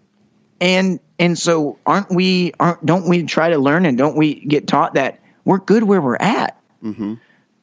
[0.60, 4.67] And and so aren't we aren't don't we try to learn and don't we get
[4.67, 6.60] taught that we're good where we're at?
[6.83, 7.15] Mm-hmm.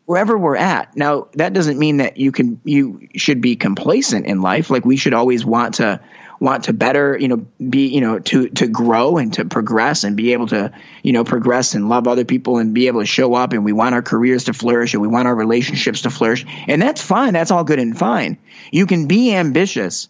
[0.07, 0.97] Wherever we're at.
[0.97, 4.71] Now that doesn't mean that you can you should be complacent in life.
[4.71, 6.01] Like we should always want to
[6.41, 10.17] want to better, you know, be, you know, to to grow and to progress and
[10.17, 13.35] be able to, you know, progress and love other people and be able to show
[13.35, 16.45] up and we want our careers to flourish and we want our relationships to flourish.
[16.69, 17.33] And that's fine.
[17.33, 18.39] That's all good and fine.
[18.71, 20.09] You can be ambitious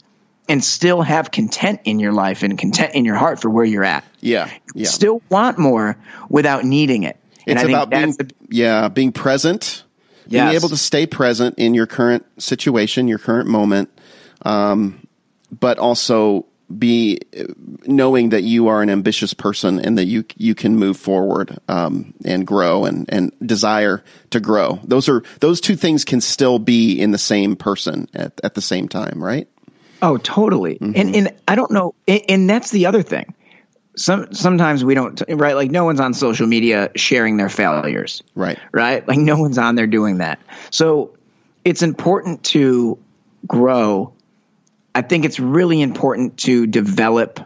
[0.49, 3.85] and still have content in your life and content in your heart for where you're
[3.85, 4.05] at.
[4.21, 4.51] Yeah.
[4.75, 4.89] Yeah.
[4.89, 5.97] Still want more
[6.29, 7.17] without needing it.
[7.47, 9.85] And it's I think about being the- yeah being present
[10.27, 13.91] being able to stay present in your current situation your current moment
[14.43, 15.04] um,
[15.61, 16.47] but also
[16.79, 17.21] be
[17.87, 22.15] knowing that you are an ambitious person and that you you can move forward um,
[22.25, 26.99] and grow and and desire to grow those are those two things can still be
[26.99, 29.47] in the same person at, at the same time right
[30.05, 30.75] Oh, totally.
[30.75, 30.93] Mm-hmm.
[30.97, 33.35] And and I don't know, and, and that's the other thing.
[33.97, 35.57] Some sometimes we don't right.
[35.57, 38.23] Like no one's on social media sharing their failures.
[38.35, 38.59] Right.
[38.71, 39.07] Right.
[39.09, 40.41] Like no one's on there doing that.
[40.71, 41.17] So
[41.65, 42.99] it's important to
[43.47, 44.13] grow.
[44.95, 47.41] I think it's really important to develop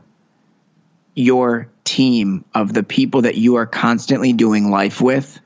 [1.14, 5.40] your team of the people that you are constantly doing life with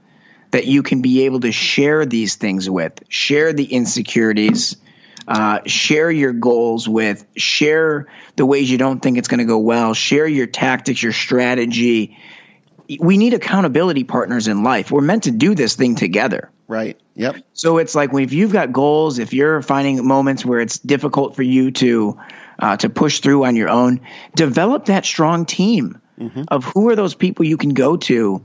[0.52, 4.76] that you can be able to share these things with, share the insecurities,
[5.26, 9.58] uh, share your goals with, share the ways you don't think it's going to go
[9.58, 12.18] well, share your tactics, your strategy.
[13.00, 14.90] We need accountability partners in life.
[14.90, 16.50] We're meant to do this thing together.
[16.68, 20.60] Right yep So it's like when if you've got goals, if you're finding moments where
[20.60, 22.18] it's difficult for you to
[22.58, 24.00] uh, to push through on your own,
[24.34, 26.00] develop that strong team
[26.48, 28.42] of who are those people you can go to,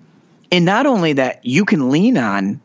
[0.52, 2.60] and not only that you can lean on,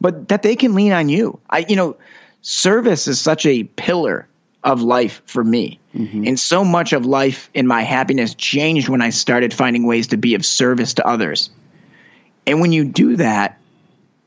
[0.00, 1.40] but that they can lean on you.
[1.48, 1.96] I you know,
[2.42, 4.28] service is such a pillar
[4.62, 5.78] of life for me.
[6.26, 10.16] And so much of life and my happiness changed when I started finding ways to
[10.16, 11.50] be of service to others.
[12.46, 13.59] And when you do that,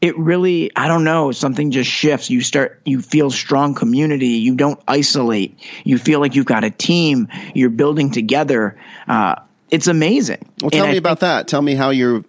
[0.04, 4.54] it really i don't know something just shifts you start you feel strong community you
[4.54, 9.36] don't isolate you feel like you've got a team you're building together uh,
[9.72, 11.48] it's amazing Well, And tell I me about that.
[11.48, 12.26] Tell me how you're.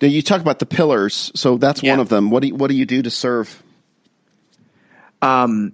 [0.00, 2.30] now, You talk about the pillars, so that's one of them.
[2.30, 3.62] What do you, what do you do to serve?
[5.20, 5.72] um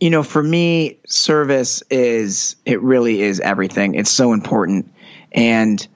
[0.00, 3.94] you know, for me, service is it really is everything.
[3.94, 4.92] It's so important.
[5.32, 5.86] And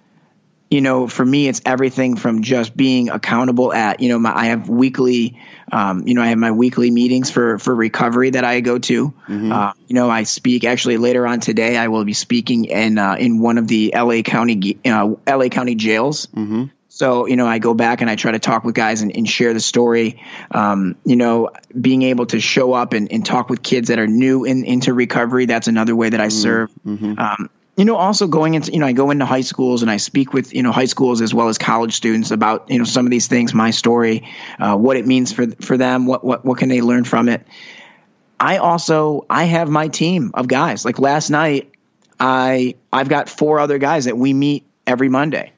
[0.70, 4.46] you know, for me, it's everything from just being accountable at, you know, my, I
[4.46, 5.40] have weekly,
[5.72, 9.14] um, you know, I have my weekly meetings for, for recovery that I go to.
[9.52, 11.76] Uh, you know, I speak actually later on today.
[11.76, 15.74] I will be speaking in, uh, in one of the LA County, uh, LA County
[15.74, 16.28] jails.
[16.90, 19.28] So, you know, I go back and I try to talk with guys and, and
[19.28, 20.20] share the story.
[20.50, 24.06] Um, you know, being able to show up and, and talk with kids that are
[24.06, 26.70] new in, into recovery, that's another way that I serve.
[27.18, 29.98] Um, you know, also going into, you know, I go into high schools and I
[29.98, 33.06] speak with, you know, high schools as well as college students about, you know, some
[33.06, 36.58] of these things, my story, uh, what it means for, for them, what, what, what
[36.58, 37.46] can they learn from it.
[38.40, 40.84] I also, I have my team of guys.
[40.84, 41.70] Like last night,
[42.18, 45.52] I, I've got four other guys that we meet every Monday.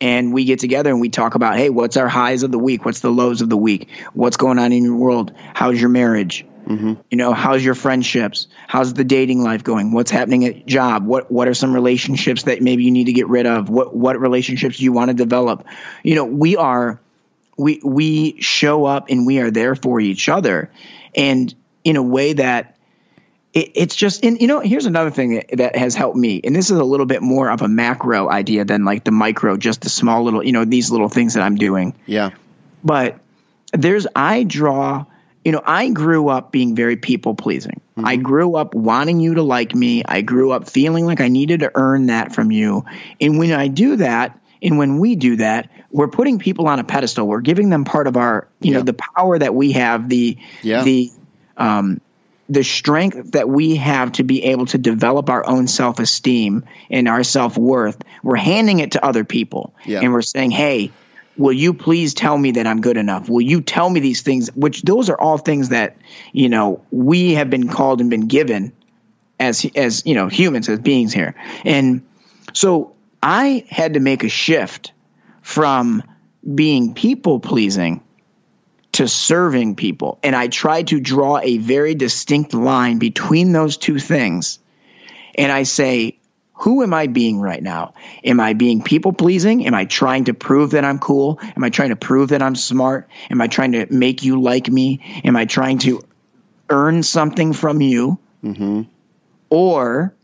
[0.00, 2.86] And we get together and we talk about, hey, what's our highs of the week?
[2.86, 3.90] What's the lows of the week?
[4.14, 5.34] What's going on in your world?
[5.52, 6.46] How's your marriage?
[6.66, 6.94] Mm-hmm.
[7.10, 8.48] You know, how's your friendships?
[8.66, 9.92] How's the dating life going?
[9.92, 11.06] What's happening at job?
[11.06, 13.68] What what are some relationships that maybe you need to get rid of?
[13.68, 15.64] What what relationships do you want to develop?
[16.02, 17.00] You know, we are
[17.56, 20.70] we we show up and we are there for each other
[21.14, 22.76] and in a way that
[23.54, 26.54] it, it's just and you know here's another thing that, that has helped me and
[26.54, 29.80] this is a little bit more of a macro idea than like the micro just
[29.80, 32.30] the small little you know these little things that i'm doing Yeah.
[32.84, 33.20] but
[33.72, 35.06] there's I draw
[35.46, 37.80] you know I grew up being very people pleasing.
[37.96, 40.02] I grew up wanting you to like me.
[40.04, 42.84] I grew up feeling like I needed to earn that from you.
[43.20, 46.84] And when I do that, and when we do that, we're putting people on a
[46.84, 47.28] pedestal.
[47.28, 50.82] We're giving them part of our, you know, the power that we have, the Yeah.
[50.82, 51.12] the
[51.56, 52.00] um
[52.48, 57.08] the strength that we have to be able to develop our own self esteem and
[57.08, 59.74] our self worth, we're handing it to other people.
[59.84, 60.00] Yeah.
[60.00, 60.90] And we're saying, hey,
[61.36, 63.28] will you please tell me that I'm good enough?
[63.28, 64.48] Will you tell me these things?
[64.54, 65.96] Which those are all things that,
[66.32, 68.72] you know, we have been called and been given
[69.38, 71.34] as, as, you know, humans, as beings here.
[71.64, 72.06] And
[72.52, 74.92] so I had to make a shift
[75.42, 76.02] from
[76.54, 78.02] being people pleasing
[78.92, 80.18] to serving people.
[80.22, 84.58] And I tried to draw a very distinct line between those two things.
[85.34, 86.18] And I say,
[86.58, 87.94] who am I being right now?
[88.24, 89.66] Am I being people pleasing?
[89.66, 91.38] Am I trying to prove that I'm cool?
[91.42, 93.08] Am I trying to prove that I'm smart?
[93.30, 95.00] Am I trying to make you like me?
[95.24, 96.02] Am I trying to
[96.70, 98.18] earn something from you?
[98.42, 98.82] Mm-hmm.
[99.50, 100.14] Or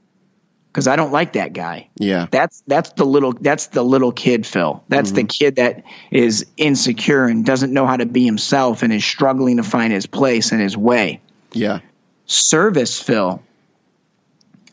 [0.72, 1.90] because I don't like that guy.
[1.96, 2.26] Yeah.
[2.30, 4.82] That's that's the little that's the little kid Phil.
[4.88, 5.26] That's the mm-hmm.
[5.26, 9.62] kid that is insecure and doesn't know how to be himself and is struggling to
[9.62, 11.20] find his place and his way.
[11.52, 11.80] Yeah.
[12.24, 13.42] Service Phil.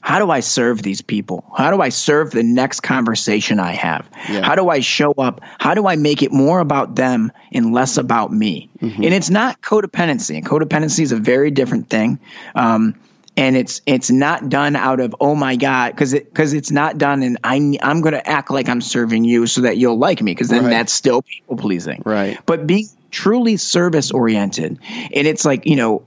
[0.01, 1.43] How do I serve these people?
[1.57, 4.09] How do I serve the next conversation I have?
[4.29, 4.41] Yeah.
[4.41, 5.41] How do I show up?
[5.59, 8.69] How do I make it more about them and less about me?
[8.81, 10.37] And it's not codependency.
[10.37, 12.19] And codependency is a very different thing.
[12.55, 12.95] Um,
[13.37, 16.97] and it's it's not done out of oh my god because it because it's not
[16.97, 20.21] done and I I'm going to act like I'm serving you so that you'll like
[20.21, 20.71] me because then Right.
[20.71, 22.37] that's still people pleasing Right.
[22.45, 24.79] but being truly service oriented
[25.13, 26.03] and it's like you know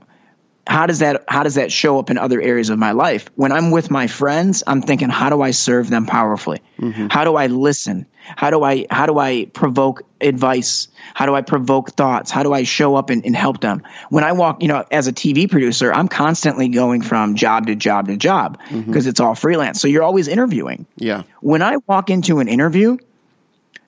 [0.65, 3.29] how does that how does that show up in other areas of my life?
[3.35, 6.61] When i'm with my friends i'm thinking how do i serve them powerfully?
[6.79, 7.07] Mm-hmm.
[7.07, 8.05] How do i listen?
[8.21, 10.87] How do i how do i provoke advice?
[11.13, 12.31] How do i provoke thoughts?
[12.31, 13.83] How do i show up and, and help them?
[14.09, 17.75] When i walk you know as a tv producer i'm constantly going from job to
[17.75, 18.81] job to job mm-hmm.
[18.81, 19.81] because it's all freelance.
[19.81, 20.85] So you're always interviewing.
[20.95, 21.23] Yeah.
[21.41, 22.97] when I walk into an interview,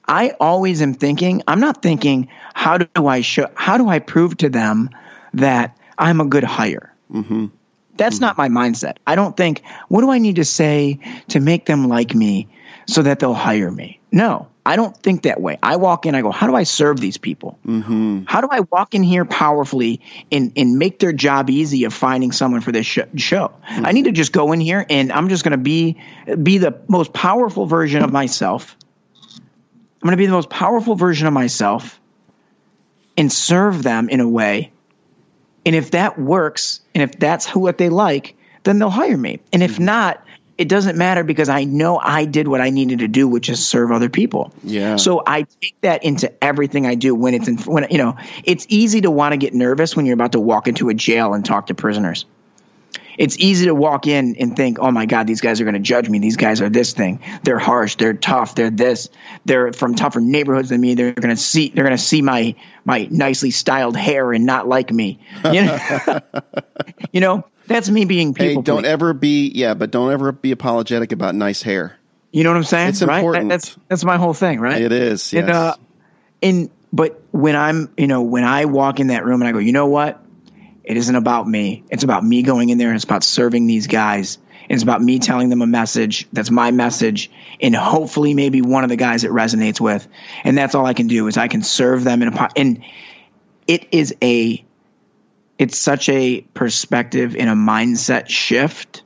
[0.08, 4.38] I always am thinking, I'm not thinking, how do I show, how do I prove
[4.38, 4.90] to them
[5.34, 6.94] that I'm a good hire?
[7.12, 7.48] Mm-hmm.
[7.98, 8.98] That's not my mindset.
[9.08, 12.50] I don't think, what do I need to say to make them like me
[12.88, 14.02] so that they'll hire me?
[14.12, 15.58] No, I don't think that way.
[15.62, 17.58] I walk in, I go, how do I serve these people?
[17.66, 18.24] Mm-hmm.
[18.26, 22.32] How do I walk in here powerfully and, and make their job easy of finding
[22.32, 23.54] someone for this sh- show?
[23.64, 26.02] I need to just go in here and I'm just going to be
[26.42, 28.76] be the most powerful version of myself.
[29.34, 32.00] I'm going to be the most powerful version of myself
[33.18, 34.72] and serve them in a way.
[35.66, 39.40] And if that works, and if that's who what they like, then they'll hire me.
[39.52, 39.86] And if mm-hmm.
[39.86, 40.26] not,
[40.58, 43.66] it doesn't matter because I know I did what I needed to do, which is
[43.66, 44.54] serve other people.
[44.64, 44.96] Yeah.
[44.96, 48.66] So I take that into everything I do when it's in when you know it's
[48.70, 51.44] easy to want to get nervous when you're about to walk into a jail and
[51.44, 52.26] talk to prisoners.
[53.18, 55.80] It's easy to walk in and think, "Oh my God, these guys are going to
[55.80, 56.20] judge me.
[56.20, 57.22] These guys are this thing.
[57.44, 57.96] They're harsh.
[57.96, 58.56] They're tough.
[58.56, 59.10] They're this.
[59.46, 60.96] They're from tougher neighborhoods than me.
[60.96, 61.70] They're going to see.
[61.70, 65.78] They're going to see my my nicely styled hair and not like me." You know,
[67.14, 68.48] you know that's me being people.
[68.48, 68.86] Hey, don't pleasing.
[68.86, 71.98] ever be yeah, but don't ever be apologetic about nice hair.
[72.32, 72.90] You know what I'm saying?
[72.90, 73.18] It's right?
[73.18, 73.50] important.
[73.50, 74.82] That- that's that's my whole thing, right?
[74.82, 75.32] It is.
[75.32, 75.42] Yes.
[75.42, 75.76] And, uh,
[76.42, 79.60] and but when I'm, you know, when I walk in that room and I go,
[79.60, 80.22] you know what?
[80.86, 81.84] It isn't about me.
[81.90, 84.38] It's about me going in there and it's about serving these guys.
[84.70, 87.30] It's about me telling them a message that's my message
[87.62, 90.08] and hopefully maybe one of the guys it resonates with.
[90.44, 92.84] And that's all I can do is I can serve them in a and
[93.68, 94.64] it is a
[95.58, 99.04] it's such a perspective and a mindset shift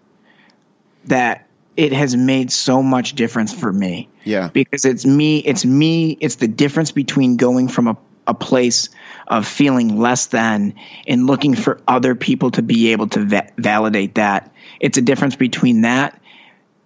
[1.06, 4.10] that it has made so much difference for me.
[4.24, 4.50] Yeah.
[4.50, 7.98] Because it's me, it's me, it's the difference between going from a,
[8.30, 8.90] a place
[9.28, 10.76] of feeling less than
[11.08, 14.54] and looking for other people to be able to va- validate that.
[14.80, 16.22] It's a difference between that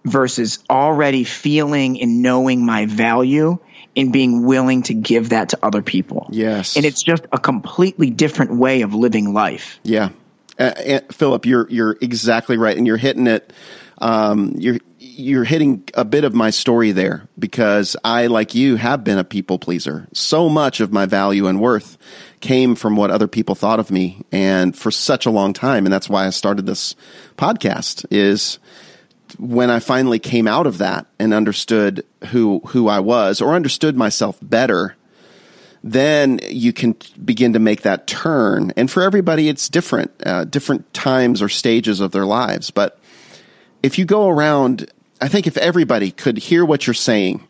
[0.04, 3.58] versus already feeling and knowing my value
[3.96, 6.26] and being willing to give that to other people.
[6.30, 6.76] Yes.
[6.76, 9.78] And it's just a completely different way of living life.
[9.82, 10.10] Yeah.
[10.58, 13.52] Uh, Phillip, you're you're exactly right, and you're hitting it.
[13.98, 14.78] Um, you're
[15.16, 19.24] you're hitting a bit of my story there because I, like you, have been a
[19.24, 20.08] people pleaser.
[20.12, 21.96] So much of my value and worth
[22.40, 25.92] came from what other people thought of me, and for such a long time, and
[25.92, 26.94] that's why I started this
[27.36, 28.04] podcast.
[28.10, 28.58] Is
[29.38, 33.96] when I finally came out of that and understood who who I was, or understood
[33.96, 34.96] myself better
[35.86, 38.72] then you can begin to make that turn.
[38.74, 42.70] And for everybody, it's different, uh, different times or stages of their lives.
[42.70, 42.98] But
[43.82, 44.90] if you go around,
[45.24, 47.48] I think if everybody could hear what you're saying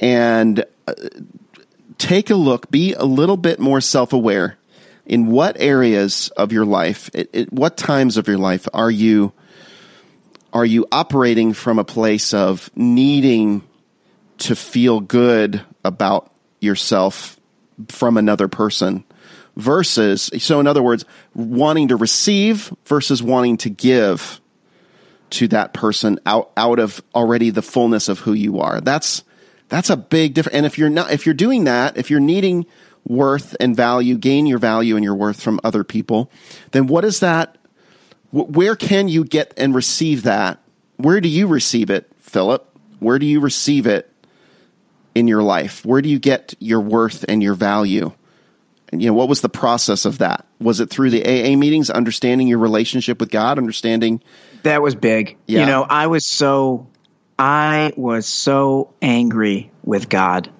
[0.00, 0.94] and uh,
[1.96, 4.58] take a look, be a little bit more self aware
[5.06, 7.08] in what areas of your life,
[7.50, 9.32] what times of your life are you
[10.52, 13.62] are you operating from a place of needing
[14.38, 17.38] to feel good about yourself
[17.90, 19.04] from another person
[19.54, 24.40] versus, so in other words, wanting to receive versus wanting to give
[25.30, 28.80] to that person out, out of already the fullness of who you are.
[28.80, 29.24] That's,
[29.68, 30.56] that's a big difference.
[30.56, 32.66] And if you're not, if you're doing that, if you're needing
[33.06, 36.30] worth and value, gain your value and your worth from other people,
[36.72, 37.56] then what is that?
[38.30, 40.60] Where can you get and receive that?
[40.96, 42.66] Where do you receive it, Phillip?
[42.98, 44.12] Where do you receive it
[45.14, 45.84] in your life?
[45.84, 48.12] Where do you get your worth and your value?
[48.90, 50.46] And, you know, what was the process of that?
[50.60, 54.22] Was it through the AA meetings, understanding your relationship with God, understanding?
[54.62, 55.36] That was big.
[55.46, 55.60] Yeah.
[55.60, 56.88] You know, I was so,
[57.38, 60.50] I was so angry with God.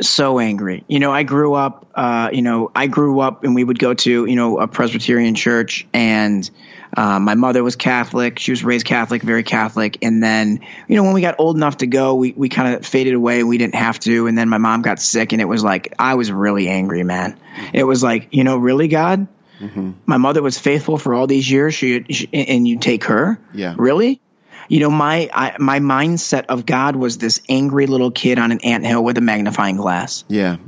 [0.00, 0.84] So angry.
[0.88, 3.94] You know, I grew up, uh, you know, I grew up and we would go
[3.94, 6.48] to, you know, a Presbyterian church and,
[6.96, 8.38] um, my mother was Catholic.
[8.38, 9.98] She was raised Catholic, very Catholic.
[10.02, 12.86] And then, you know, when we got old enough to go, we, we kind of
[12.86, 13.44] faded away.
[13.44, 14.26] We didn't have to.
[14.26, 17.38] And then my mom got sick, and it was like, I was really angry, man.
[17.74, 19.28] It was like, you know, really, God?
[19.60, 19.92] Mm-hmm.
[20.06, 21.74] My mother was faithful for all these years.
[21.74, 23.40] She, she, and you take her?
[23.52, 23.74] Yeah.
[23.76, 24.20] Really?
[24.68, 28.60] You know, my I, my mindset of God was this angry little kid on an
[28.60, 30.24] anthill with a magnifying glass.
[30.28, 30.58] Yeah.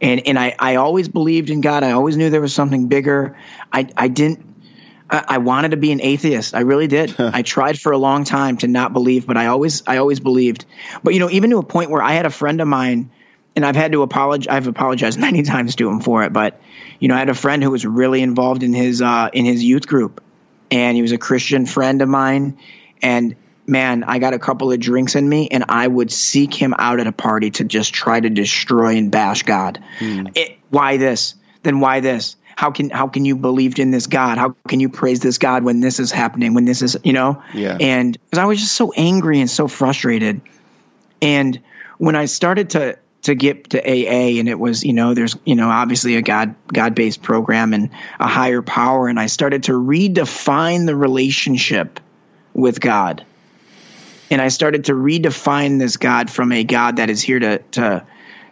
[0.00, 1.84] And and I, I always believed in God.
[1.84, 3.36] I always knew there was something bigger.
[3.72, 4.54] I I didn't
[5.10, 6.54] I, wanted to be an atheist.
[6.54, 7.14] I really did.
[7.18, 10.64] I tried for a long time to not believe, but I always, I always believed.
[11.02, 13.10] But you know, even to a point where I had a friend of mine,
[13.56, 14.48] and I've had to apologize.
[14.48, 16.60] I've apologized many times to him for it, but
[16.98, 19.62] you know, I had a friend who was really involved in his uh, in his
[19.62, 20.22] youth group,
[20.70, 22.58] and he was a Christian friend of mine.
[23.02, 23.36] And
[23.66, 27.00] man, I got a couple of drinks in me, and I would seek him out
[27.00, 29.82] at a party to just try to destroy and bash God.
[29.98, 30.26] Hmm.
[30.34, 31.34] It, why this?
[31.62, 32.36] Then why this?
[32.56, 34.38] how can how can you believe in this God?
[34.38, 36.54] How can you praise this God when this is happening?
[36.54, 37.42] When this is you know?
[37.52, 37.76] Yeah.
[37.80, 40.40] And because I was just so angry and so frustrated,
[41.20, 41.60] and
[41.98, 45.54] when I started to to get to AA and it was you know there's you
[45.54, 49.72] know obviously a God God based program and a higher power and I started to
[49.72, 52.00] redefine the relationship
[52.52, 53.24] with God.
[54.30, 58.06] And I started to redefine this God from a God that is here to to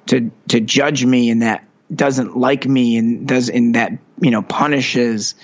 [0.07, 4.43] to to judge me and that doesn't like me and does in that you know
[4.43, 5.35] punishes.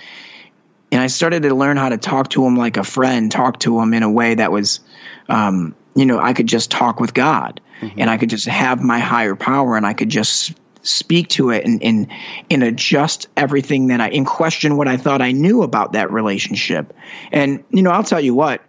[0.90, 3.78] And i started to learn how to talk to him like a friend talk to
[3.78, 4.80] him in a way that was
[5.28, 8.00] um, you know i could just talk with god mm-hmm.
[8.00, 11.64] and i could just have my higher power and i could just speak to it
[11.66, 12.08] and, and
[12.50, 16.94] and adjust everything that i and question what i thought i knew about that relationship
[17.32, 18.62] and you know i'll tell you what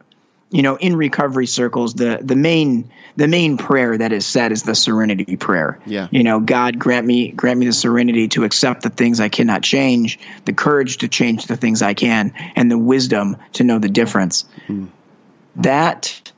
[0.51, 4.63] you know, in recovery circles, the the main the main prayer that is said is
[4.63, 5.79] the serenity prayer.
[5.85, 6.07] Yeah.
[6.09, 9.61] You know, God grant me grant me the serenity to accept the things I cannot
[9.61, 13.89] change, the courage to change the things I can, and the wisdom to know the
[13.89, 14.45] difference.
[14.67, 14.89] Mm.
[15.57, 16.31] That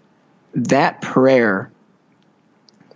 [0.55, 1.70] that prayer,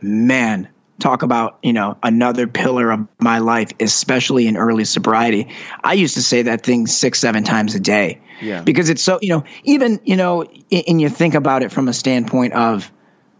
[0.06, 5.49] man, talk about you know another pillar of my life especially in early sobriety.
[5.84, 8.22] I used to say that thing six seven times a day.
[8.41, 8.62] Yeah.
[8.64, 11.93] because it's so you know even you know and you think about it from a
[11.93, 12.91] standpoint of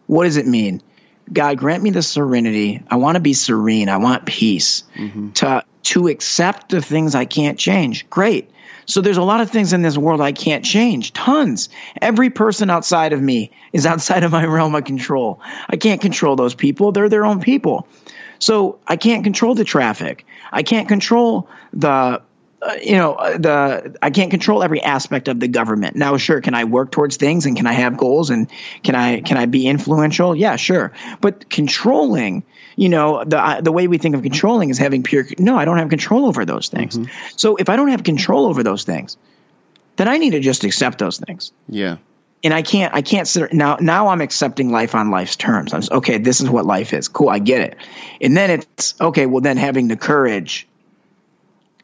[0.07, 0.82] what does it mean?
[1.32, 2.84] God grant me the serenity.
[2.88, 3.89] I want to be serene.
[3.89, 5.32] I want peace mm-hmm.
[5.32, 8.09] to to accept the things i can't change.
[8.09, 8.49] Great
[8.86, 11.13] so there's a lot of things in this world I can't change.
[11.13, 11.69] Tons.
[12.01, 15.41] Every person outside of me is outside of my realm of control.
[15.67, 16.91] I can't control those people.
[16.91, 17.88] They're their own people.
[18.39, 20.25] So I can't control the traffic.
[20.51, 22.21] I can't control the
[22.61, 25.95] uh, you know, uh, the I can't control every aspect of the government.
[25.95, 28.49] Now, sure, can I work towards things and can I have goals and
[28.81, 30.36] can I can I be influential?
[30.36, 30.91] Yeah, sure.
[31.21, 32.43] But controlling,
[32.76, 35.26] you know, the uh, the way we think of controlling is having pure.
[35.39, 36.97] No, I don't have control over those things.
[36.97, 37.11] Mm-hmm.
[37.38, 39.17] So if I don't have control over those things,
[39.95, 41.51] then I need to just accept those things.
[41.69, 41.97] Yeah
[42.43, 45.73] and I can't I can't sit now now I'm accepting life on life's terms.
[45.73, 47.07] I'm okay, this is what life is.
[47.07, 47.78] Cool, I get it.
[48.21, 50.67] And then it's okay, well then having the courage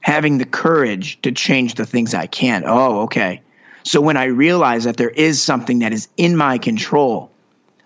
[0.01, 2.65] having the courage to change the things I can't.
[2.67, 3.41] Oh, okay.
[3.83, 7.30] So when I realize that there is something that is in my control,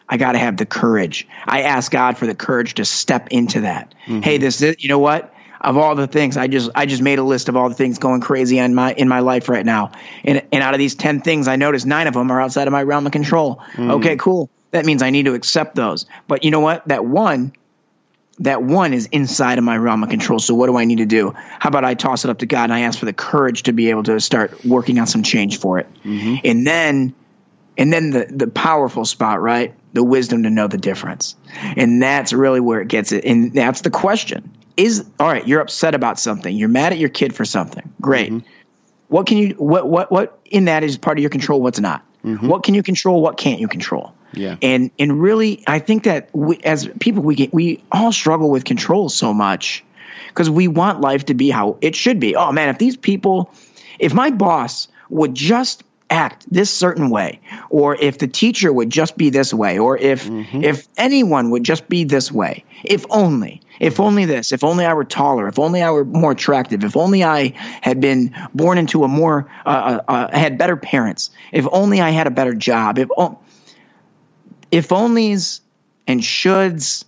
[0.07, 1.27] I got to have the courage.
[1.45, 3.95] I ask God for the courage to step into that.
[4.05, 4.21] Mm-hmm.
[4.21, 5.33] Hey, this is, you know what?
[5.61, 7.97] Of all the things, I just I just made a list of all the things
[7.97, 9.93] going crazy in my in my life right now.
[10.23, 12.71] And and out of these 10 things, I noticed 9 of them are outside of
[12.71, 13.63] my realm of control.
[13.71, 13.91] Mm-hmm.
[13.91, 14.49] Okay, cool.
[14.71, 16.05] That means I need to accept those.
[16.27, 16.87] But you know what?
[16.89, 17.53] That one
[18.39, 20.39] that one is inside of my realm of control.
[20.39, 21.33] So what do I need to do?
[21.35, 23.73] How about I toss it up to God and I ask for the courage to
[23.73, 25.87] be able to start working on some change for it.
[26.03, 26.35] Mm-hmm.
[26.43, 27.15] And then
[27.77, 29.73] and then the the powerful spot, right?
[29.93, 31.35] The wisdom to know the difference.
[31.77, 33.25] And that's really where it gets it.
[33.25, 34.51] And that's the question.
[34.77, 36.55] Is all right, you're upset about something.
[36.55, 37.93] You're mad at your kid for something.
[38.01, 38.31] Great.
[38.31, 38.47] Mm-hmm.
[39.07, 42.03] What can you what what what in that is part of your control, what's not?
[42.25, 42.47] Mm-hmm.
[42.47, 43.21] What can you control?
[43.21, 44.13] What can't you control?
[44.33, 44.57] Yeah.
[44.61, 48.65] And and really, I think that we, as people, we get, we all struggle with
[48.65, 49.83] control so much
[50.29, 52.35] because we want life to be how it should be.
[52.35, 53.51] Oh man, if these people,
[53.99, 57.41] if my boss would just act this certain way.
[57.69, 59.79] Or if the teacher would just be this way.
[59.79, 60.63] Or if mm-hmm.
[60.63, 62.63] if anyone would just be this way.
[62.83, 64.51] If only if only this.
[64.51, 65.47] If only i were taller.
[65.47, 66.83] If only i were more attractive.
[66.83, 69.69] If only i had been born into a more uh,
[70.07, 71.31] uh, uh had better parents.
[71.51, 72.99] If only i had a better job.
[72.99, 73.09] If
[74.71, 75.61] if onlys
[76.07, 77.05] and shoulds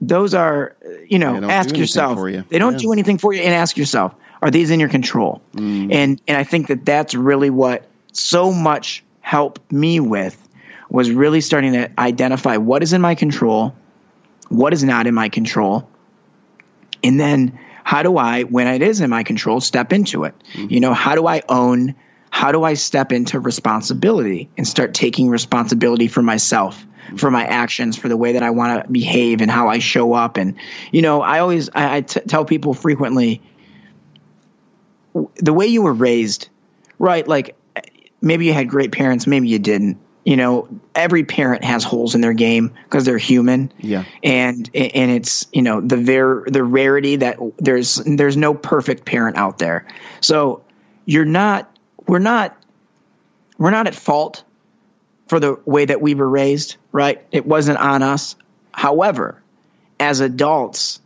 [0.00, 0.76] those are
[1.08, 2.18] you know ask yourself.
[2.28, 2.44] you.
[2.48, 2.78] they don't yeah.
[2.78, 5.42] do anything for you and ask yourself are these in your control?
[5.54, 5.92] Mm.
[5.92, 10.36] And and I think that that's really what so much helped me with
[10.88, 13.74] was really starting to identify what is in my control,
[14.48, 15.88] what is not in my control,
[17.04, 20.34] and then how do I, when it is in my control, step into it?
[20.52, 20.72] Mm-hmm.
[20.72, 21.94] You know, how do I own?
[22.30, 26.86] How do I step into responsibility and start taking responsibility for myself?
[27.16, 30.12] for my actions, for the way that I want to behave and how I show
[30.12, 30.36] up.
[30.36, 30.56] And,
[30.92, 33.42] you know, I always, I, I t- tell people frequently,
[35.36, 36.48] the way you were raised,
[36.98, 37.26] right?
[37.26, 37.56] Like
[38.20, 39.98] maybe you had great parents, maybe you didn't.
[40.24, 43.72] You know, every parent has holes in their game because they're human.
[43.78, 44.04] Yeah.
[44.22, 49.38] And and it's, you know, the ver- the rarity that there's there's no perfect parent
[49.38, 49.86] out there.
[50.20, 50.62] So
[51.06, 51.74] you're not
[52.06, 52.56] we're not
[53.56, 54.44] we're not at fault
[55.26, 57.24] for the way that we were raised, right?
[57.32, 58.36] It wasn't on us.
[58.72, 59.40] However,
[59.98, 61.00] as adults,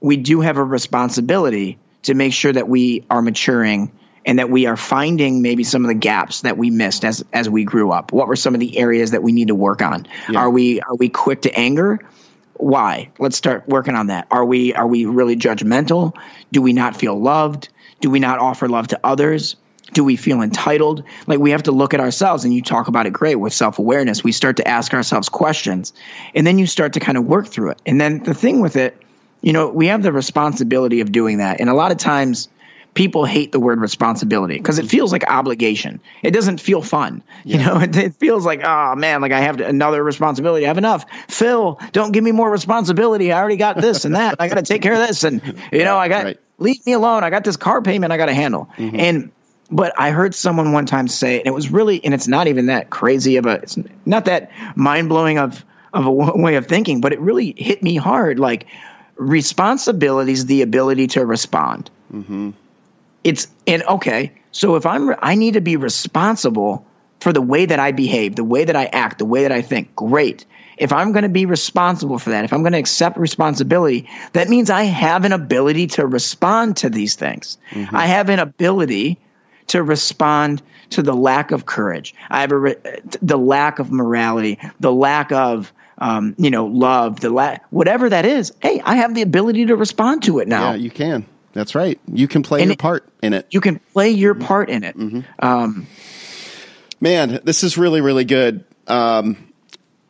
[0.00, 3.92] we do have a responsibility to make sure that we are maturing
[4.24, 7.48] and that we are finding maybe some of the gaps that we missed as as
[7.48, 8.12] we grew up.
[8.12, 10.06] What were some of the areas that we need to work on?
[10.28, 10.40] Yeah.
[10.40, 12.00] Are we are we quick to anger?
[12.54, 13.10] Why?
[13.18, 14.26] Let's start working on that.
[14.30, 16.14] Are we are we really judgmental?
[16.52, 17.70] Do we not feel loved?
[18.00, 19.56] Do we not offer love to others?
[19.92, 21.04] Do we feel entitled?
[21.26, 24.22] Like we have to look at ourselves and you talk about it great with self-awareness.
[24.22, 25.92] We start to ask ourselves questions
[26.34, 27.82] and then you start to kind of work through it.
[27.84, 28.96] And then the thing with it
[29.42, 31.60] you know, we have the responsibility of doing that.
[31.60, 32.48] And a lot of times
[32.94, 36.00] people hate the word responsibility because it feels like obligation.
[36.22, 37.22] It doesn't feel fun.
[37.44, 37.56] Yeah.
[37.56, 40.66] You know, it, it, feels like, oh man, like I have to, another responsibility.
[40.66, 41.06] I have enough.
[41.28, 43.32] Phil, don't give me more responsibility.
[43.32, 44.36] I already got this and that.
[44.38, 45.24] I got to take care of this.
[45.24, 46.40] And, you know, I got, right.
[46.58, 47.24] leave me alone.
[47.24, 48.68] I got this car payment I got to handle.
[48.76, 49.00] Mm-hmm.
[49.00, 49.32] And,
[49.70, 52.66] but I heard someone one time say, and it was really, and it's not even
[52.66, 57.00] that crazy of a, it's not that mind blowing of, of a way of thinking,
[57.00, 58.40] but it really hit me hard.
[58.40, 58.66] Like,
[59.20, 61.90] responsibility is the ability to respond.
[62.12, 62.50] Mm-hmm.
[63.22, 64.32] It's and okay.
[64.50, 66.86] So if I'm, I need to be responsible
[67.20, 69.60] for the way that I behave, the way that I act, the way that I
[69.60, 69.94] think.
[69.94, 70.46] Great.
[70.78, 74.48] If I'm going to be responsible for that, if I'm going to accept responsibility, that
[74.48, 77.58] means I have an ability to respond to these things.
[77.72, 77.94] Mm-hmm.
[77.94, 79.18] I have an ability
[79.68, 82.14] to respond to the lack of courage.
[82.30, 82.76] I have a,
[83.20, 88.24] the lack of morality, the lack of um, you know, love, the la- whatever that
[88.24, 88.52] is.
[88.60, 90.70] Hey, I have the ability to respond to it now.
[90.70, 91.26] Yeah, you can.
[91.52, 92.00] That's right.
[92.12, 93.46] You can play and your it, part in it.
[93.50, 94.44] You can play your mm-hmm.
[94.44, 94.96] part in it.
[94.96, 95.20] Mm-hmm.
[95.44, 95.86] Um,
[97.00, 98.64] Man, this is really, really good.
[98.86, 99.52] Um,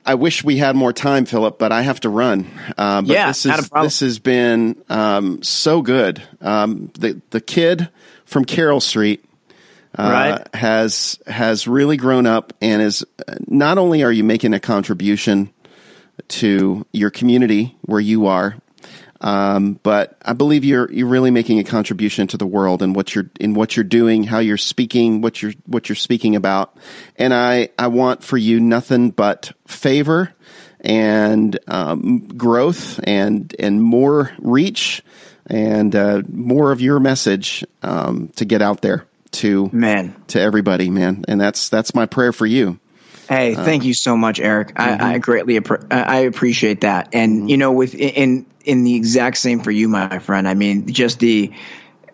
[0.05, 2.51] I wish we had more time, Phillip, but I have to run.
[2.77, 6.21] Uh, but yeah, this is this has been um, so good.
[6.41, 7.89] Um, the the kid
[8.25, 9.25] from Carroll Street
[9.97, 10.55] uh, right.
[10.55, 13.05] has has really grown up and is
[13.47, 15.53] not only are you making a contribution
[16.29, 18.57] to your community where you are,
[19.23, 23.15] Um, but I believe you're you're really making a contribution to the world and what
[23.15, 26.75] you're in what you're doing, how you're speaking, what you're what you're speaking about.
[27.17, 30.33] And I I want for you nothing but favor
[30.81, 35.03] and um, growth and and more reach
[35.47, 40.89] and uh, more of your message um, to get out there to man to everybody,
[40.89, 41.25] man.
[41.29, 42.79] And that's that's my prayer for you.
[43.31, 44.75] Hey, thank you so much, Eric.
[44.75, 45.05] Mm-hmm.
[45.05, 47.11] I, I, greatly appre- I appreciate that.
[47.13, 47.49] And mm-hmm.
[47.49, 50.49] you know, with in in the exact same for you, my friend.
[50.49, 51.53] I mean, just the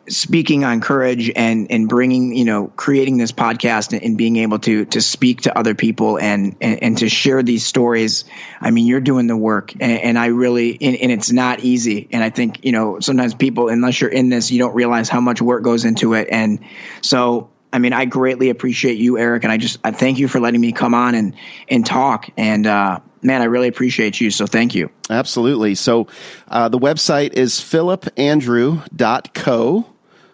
[0.09, 4.59] speaking on courage and and bringing you know creating this podcast and, and being able
[4.59, 8.25] to to speak to other people and, and, and to share these stories
[8.61, 12.09] i mean you're doing the work and, and i really and, and, it's not easy
[12.13, 15.21] and i think you know sometimes people unless you're in this you don't realize how
[15.21, 16.61] much work goes into it and
[17.01, 20.41] so I mean, I greatly appreciate you, Eric, and I just I thank you for
[20.41, 21.35] letting me come on and
[21.69, 22.31] and talk.
[22.39, 24.31] And uh, man, I really appreciate you.
[24.31, 24.91] So thank you.
[25.11, 25.75] Absolutely.
[25.75, 26.07] So
[26.49, 29.87] uh, the website is phillipandrew.co.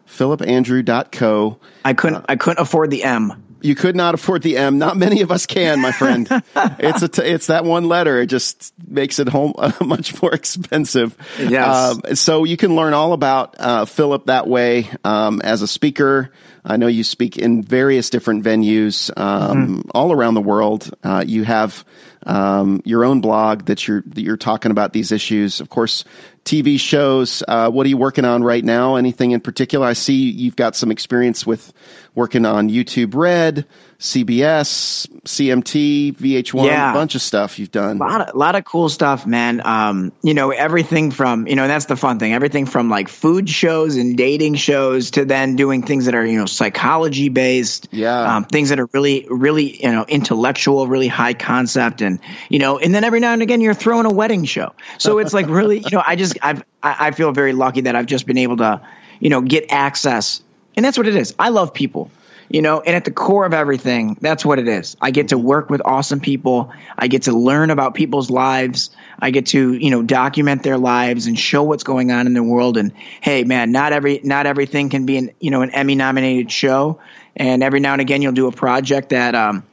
[0.07, 1.59] phillipandrew.co.
[1.85, 3.52] I couldn't uh, I couldn't afford the M.
[3.63, 4.79] You could not afford the M.
[4.79, 6.29] Not many of us can, my friend.
[6.57, 8.21] it's a t- it's that one letter.
[8.21, 11.17] It just makes it home uh, much more expensive.
[11.39, 11.97] Yes.
[12.07, 16.33] Um, so you can learn all about uh, Phillip that way um, as a speaker.
[16.65, 19.91] I know you speak in various different venues um, mm-hmm.
[19.95, 20.95] all around the world.
[21.03, 21.85] Uh, you have
[22.25, 25.61] um, your own blog that you're that you're talking about these issues.
[25.61, 26.05] Of course,
[26.45, 27.43] TV shows.
[27.47, 28.95] Uh, what are you working on right now?
[28.95, 29.87] Anything in particular?
[29.87, 31.73] I see you've got some experience with
[32.15, 33.67] working on YouTube Red.
[34.03, 36.91] CBS, CMT, VH1, yeah.
[36.91, 37.99] a bunch of stuff you've done.
[37.99, 39.65] A lot of, lot of cool stuff, man.
[39.65, 42.33] Um, you know, everything from, you know, that's the fun thing.
[42.33, 46.37] Everything from like food shows and dating shows to then doing things that are, you
[46.37, 47.91] know, psychology based.
[47.93, 48.39] Yeah.
[48.39, 52.03] Um, things that are really, really, you know, intellectual, really high concept.
[52.03, 54.75] And, you know, and then every now and again you're throwing a wedding show.
[54.99, 58.07] So it's like really, you know, I just, I've, I feel very lucky that I've
[58.07, 58.81] just been able to,
[59.21, 60.43] you know, get access.
[60.77, 61.35] And that's what it is.
[61.39, 62.11] I love people
[62.53, 64.97] you know and at the core of everything that's what it is.
[65.01, 66.73] I get to work with awesome people.
[66.97, 68.91] I get to learn about people's lives.
[69.19, 72.43] I get to you know document their lives and show what's going on in the
[72.43, 72.77] world.
[72.77, 76.53] And hey man not every not everything can be an you know an emmy nominated
[76.53, 77.01] show.
[77.35, 79.65] And every now and again you'll do a project that um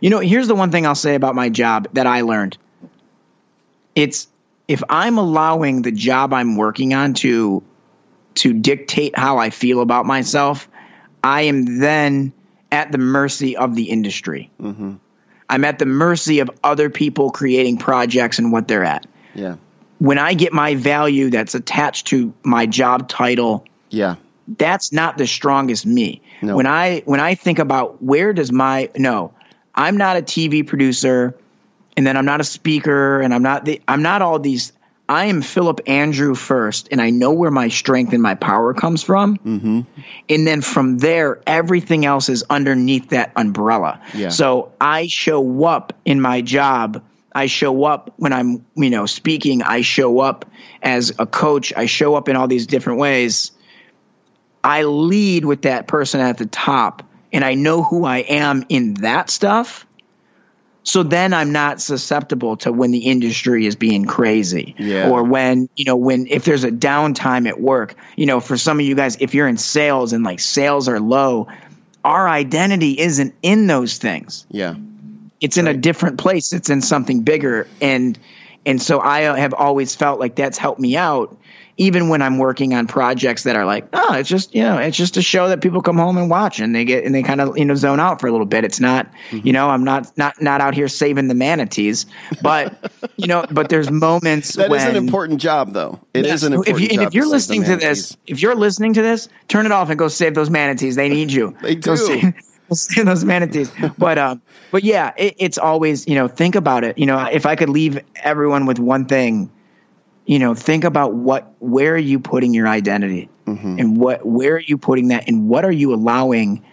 [0.00, 2.56] you know here's the one thing i'll say about my job that i learned.
[3.94, 4.26] It's
[4.66, 7.62] if i'm allowing the job i'm working on to
[8.34, 10.68] to dictate how i feel about myself
[11.22, 12.32] I am then
[12.70, 14.50] at the mercy of the industry.
[14.60, 14.94] Mm-hmm.
[15.48, 19.06] I'm at the mercy of other people creating projects and what they're at.
[19.34, 19.56] Yeah.
[19.98, 24.16] When I get my value that's attached to my job title, yeah,
[24.48, 26.22] that's not the strongest me.
[26.40, 26.56] No.
[26.56, 29.32] When I when I think about where does my no,
[29.74, 31.36] I'm not a TV producer,
[31.96, 34.72] and then I'm not a speaker, and I'm not the I'm not all these
[35.08, 39.02] I am Phillip Andrew first, and I know where my strength and my power comes
[39.02, 39.36] from.
[39.38, 39.80] Mm-hmm.
[40.28, 44.00] And then from there, everything else is underneath that umbrella.
[44.14, 44.30] Yeah.
[44.30, 47.04] So I show up in my job.
[47.34, 49.62] I show up when I'm, you know, speaking.
[49.62, 50.46] I show up
[50.82, 51.72] as a coach.
[51.76, 53.50] I show up in all these different ways.
[54.64, 58.94] I lead with that person at the top, and I know who I am in
[58.94, 59.86] that stuff.
[60.84, 65.10] So then I'm not susceptible to when the industry is being crazy yeah.
[65.10, 68.80] or when, you know, when if there's a downtime at work, you know, for some
[68.80, 71.46] of you guys, if you're in sales and like sales are low,
[72.04, 74.44] our identity isn't in those things.
[74.50, 74.74] Yeah.
[75.40, 75.76] It's in right.
[75.76, 76.52] a different place.
[76.52, 77.68] It's in something bigger.
[77.80, 78.18] And,
[78.66, 81.36] and so I have always felt like that's helped me out
[81.82, 84.96] even when I'm working on projects that are like, oh, it's just you know, it's
[84.96, 87.40] just a show that people come home and watch, and they get and they kind
[87.40, 88.64] of you know zone out for a little bit.
[88.64, 89.46] It's not, mm-hmm.
[89.46, 92.06] you know, I'm not not not out here saving the manatees,
[92.40, 96.00] but you know, but there's moments that when, is an important job, though.
[96.14, 96.98] It yes, is an important if you, job.
[96.98, 99.98] And if you're listening to this, if you're listening to this, turn it off and
[99.98, 100.94] go save those manatees.
[100.94, 101.56] They need you.
[101.62, 101.80] they do.
[101.80, 102.22] Go save,
[102.68, 103.72] go save those manatees.
[103.98, 106.96] but um, but yeah, it, it's always you know think about it.
[106.96, 109.50] You know, if I could leave everyone with one thing
[110.26, 113.28] you know think about what where are you putting your identity?
[113.46, 113.78] Mm-hmm.
[113.80, 115.24] and what where are you putting that?
[115.28, 116.64] And what are you allowing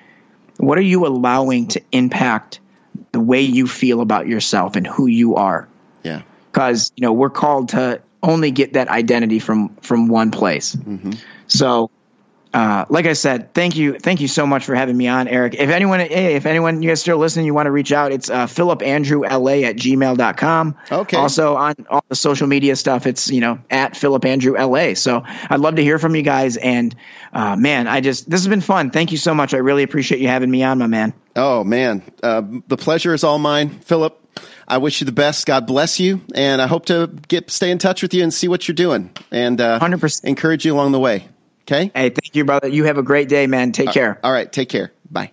[0.57, 2.59] what are you allowing to impact
[3.11, 5.67] the way you feel about yourself and who you are?
[6.03, 6.21] Yeah.
[6.51, 10.75] Because you know we're called to only get that identity from from one place.
[10.75, 11.11] Mm-hmm.
[11.47, 11.89] so
[12.51, 15.53] uh, like I said, thank you, thank you so much for having me on, Eric.
[15.53, 18.29] If anyone, hey, if anyone you guys still listening, you want to reach out, it's
[18.29, 20.75] uh, phillipandrewla at gmail.com.
[20.91, 21.17] Okay.
[21.17, 24.97] Also on all the social media stuff, it's you know at phillipandrewla.
[24.97, 26.57] So I'd love to hear from you guys.
[26.57, 26.95] And
[27.33, 28.89] uh, man, I just this has been fun.
[28.89, 29.53] Thank you so much.
[29.53, 31.13] I really appreciate you having me on, my man.
[31.35, 34.15] Oh man, uh, the pleasure is all mine, Phillip.
[34.67, 35.45] I wish you the best.
[35.45, 38.47] God bless you, and I hope to get stay in touch with you and see
[38.47, 40.23] what you're doing, and uh, 100%.
[40.23, 41.27] encourage you along the way.
[41.71, 41.91] Okay.
[41.93, 42.67] Hey, thank you, brother.
[42.67, 43.71] You have a great day, man.
[43.71, 44.19] Take uh, care.
[44.23, 44.51] All right.
[44.51, 44.91] Take care.
[45.11, 45.31] Bye.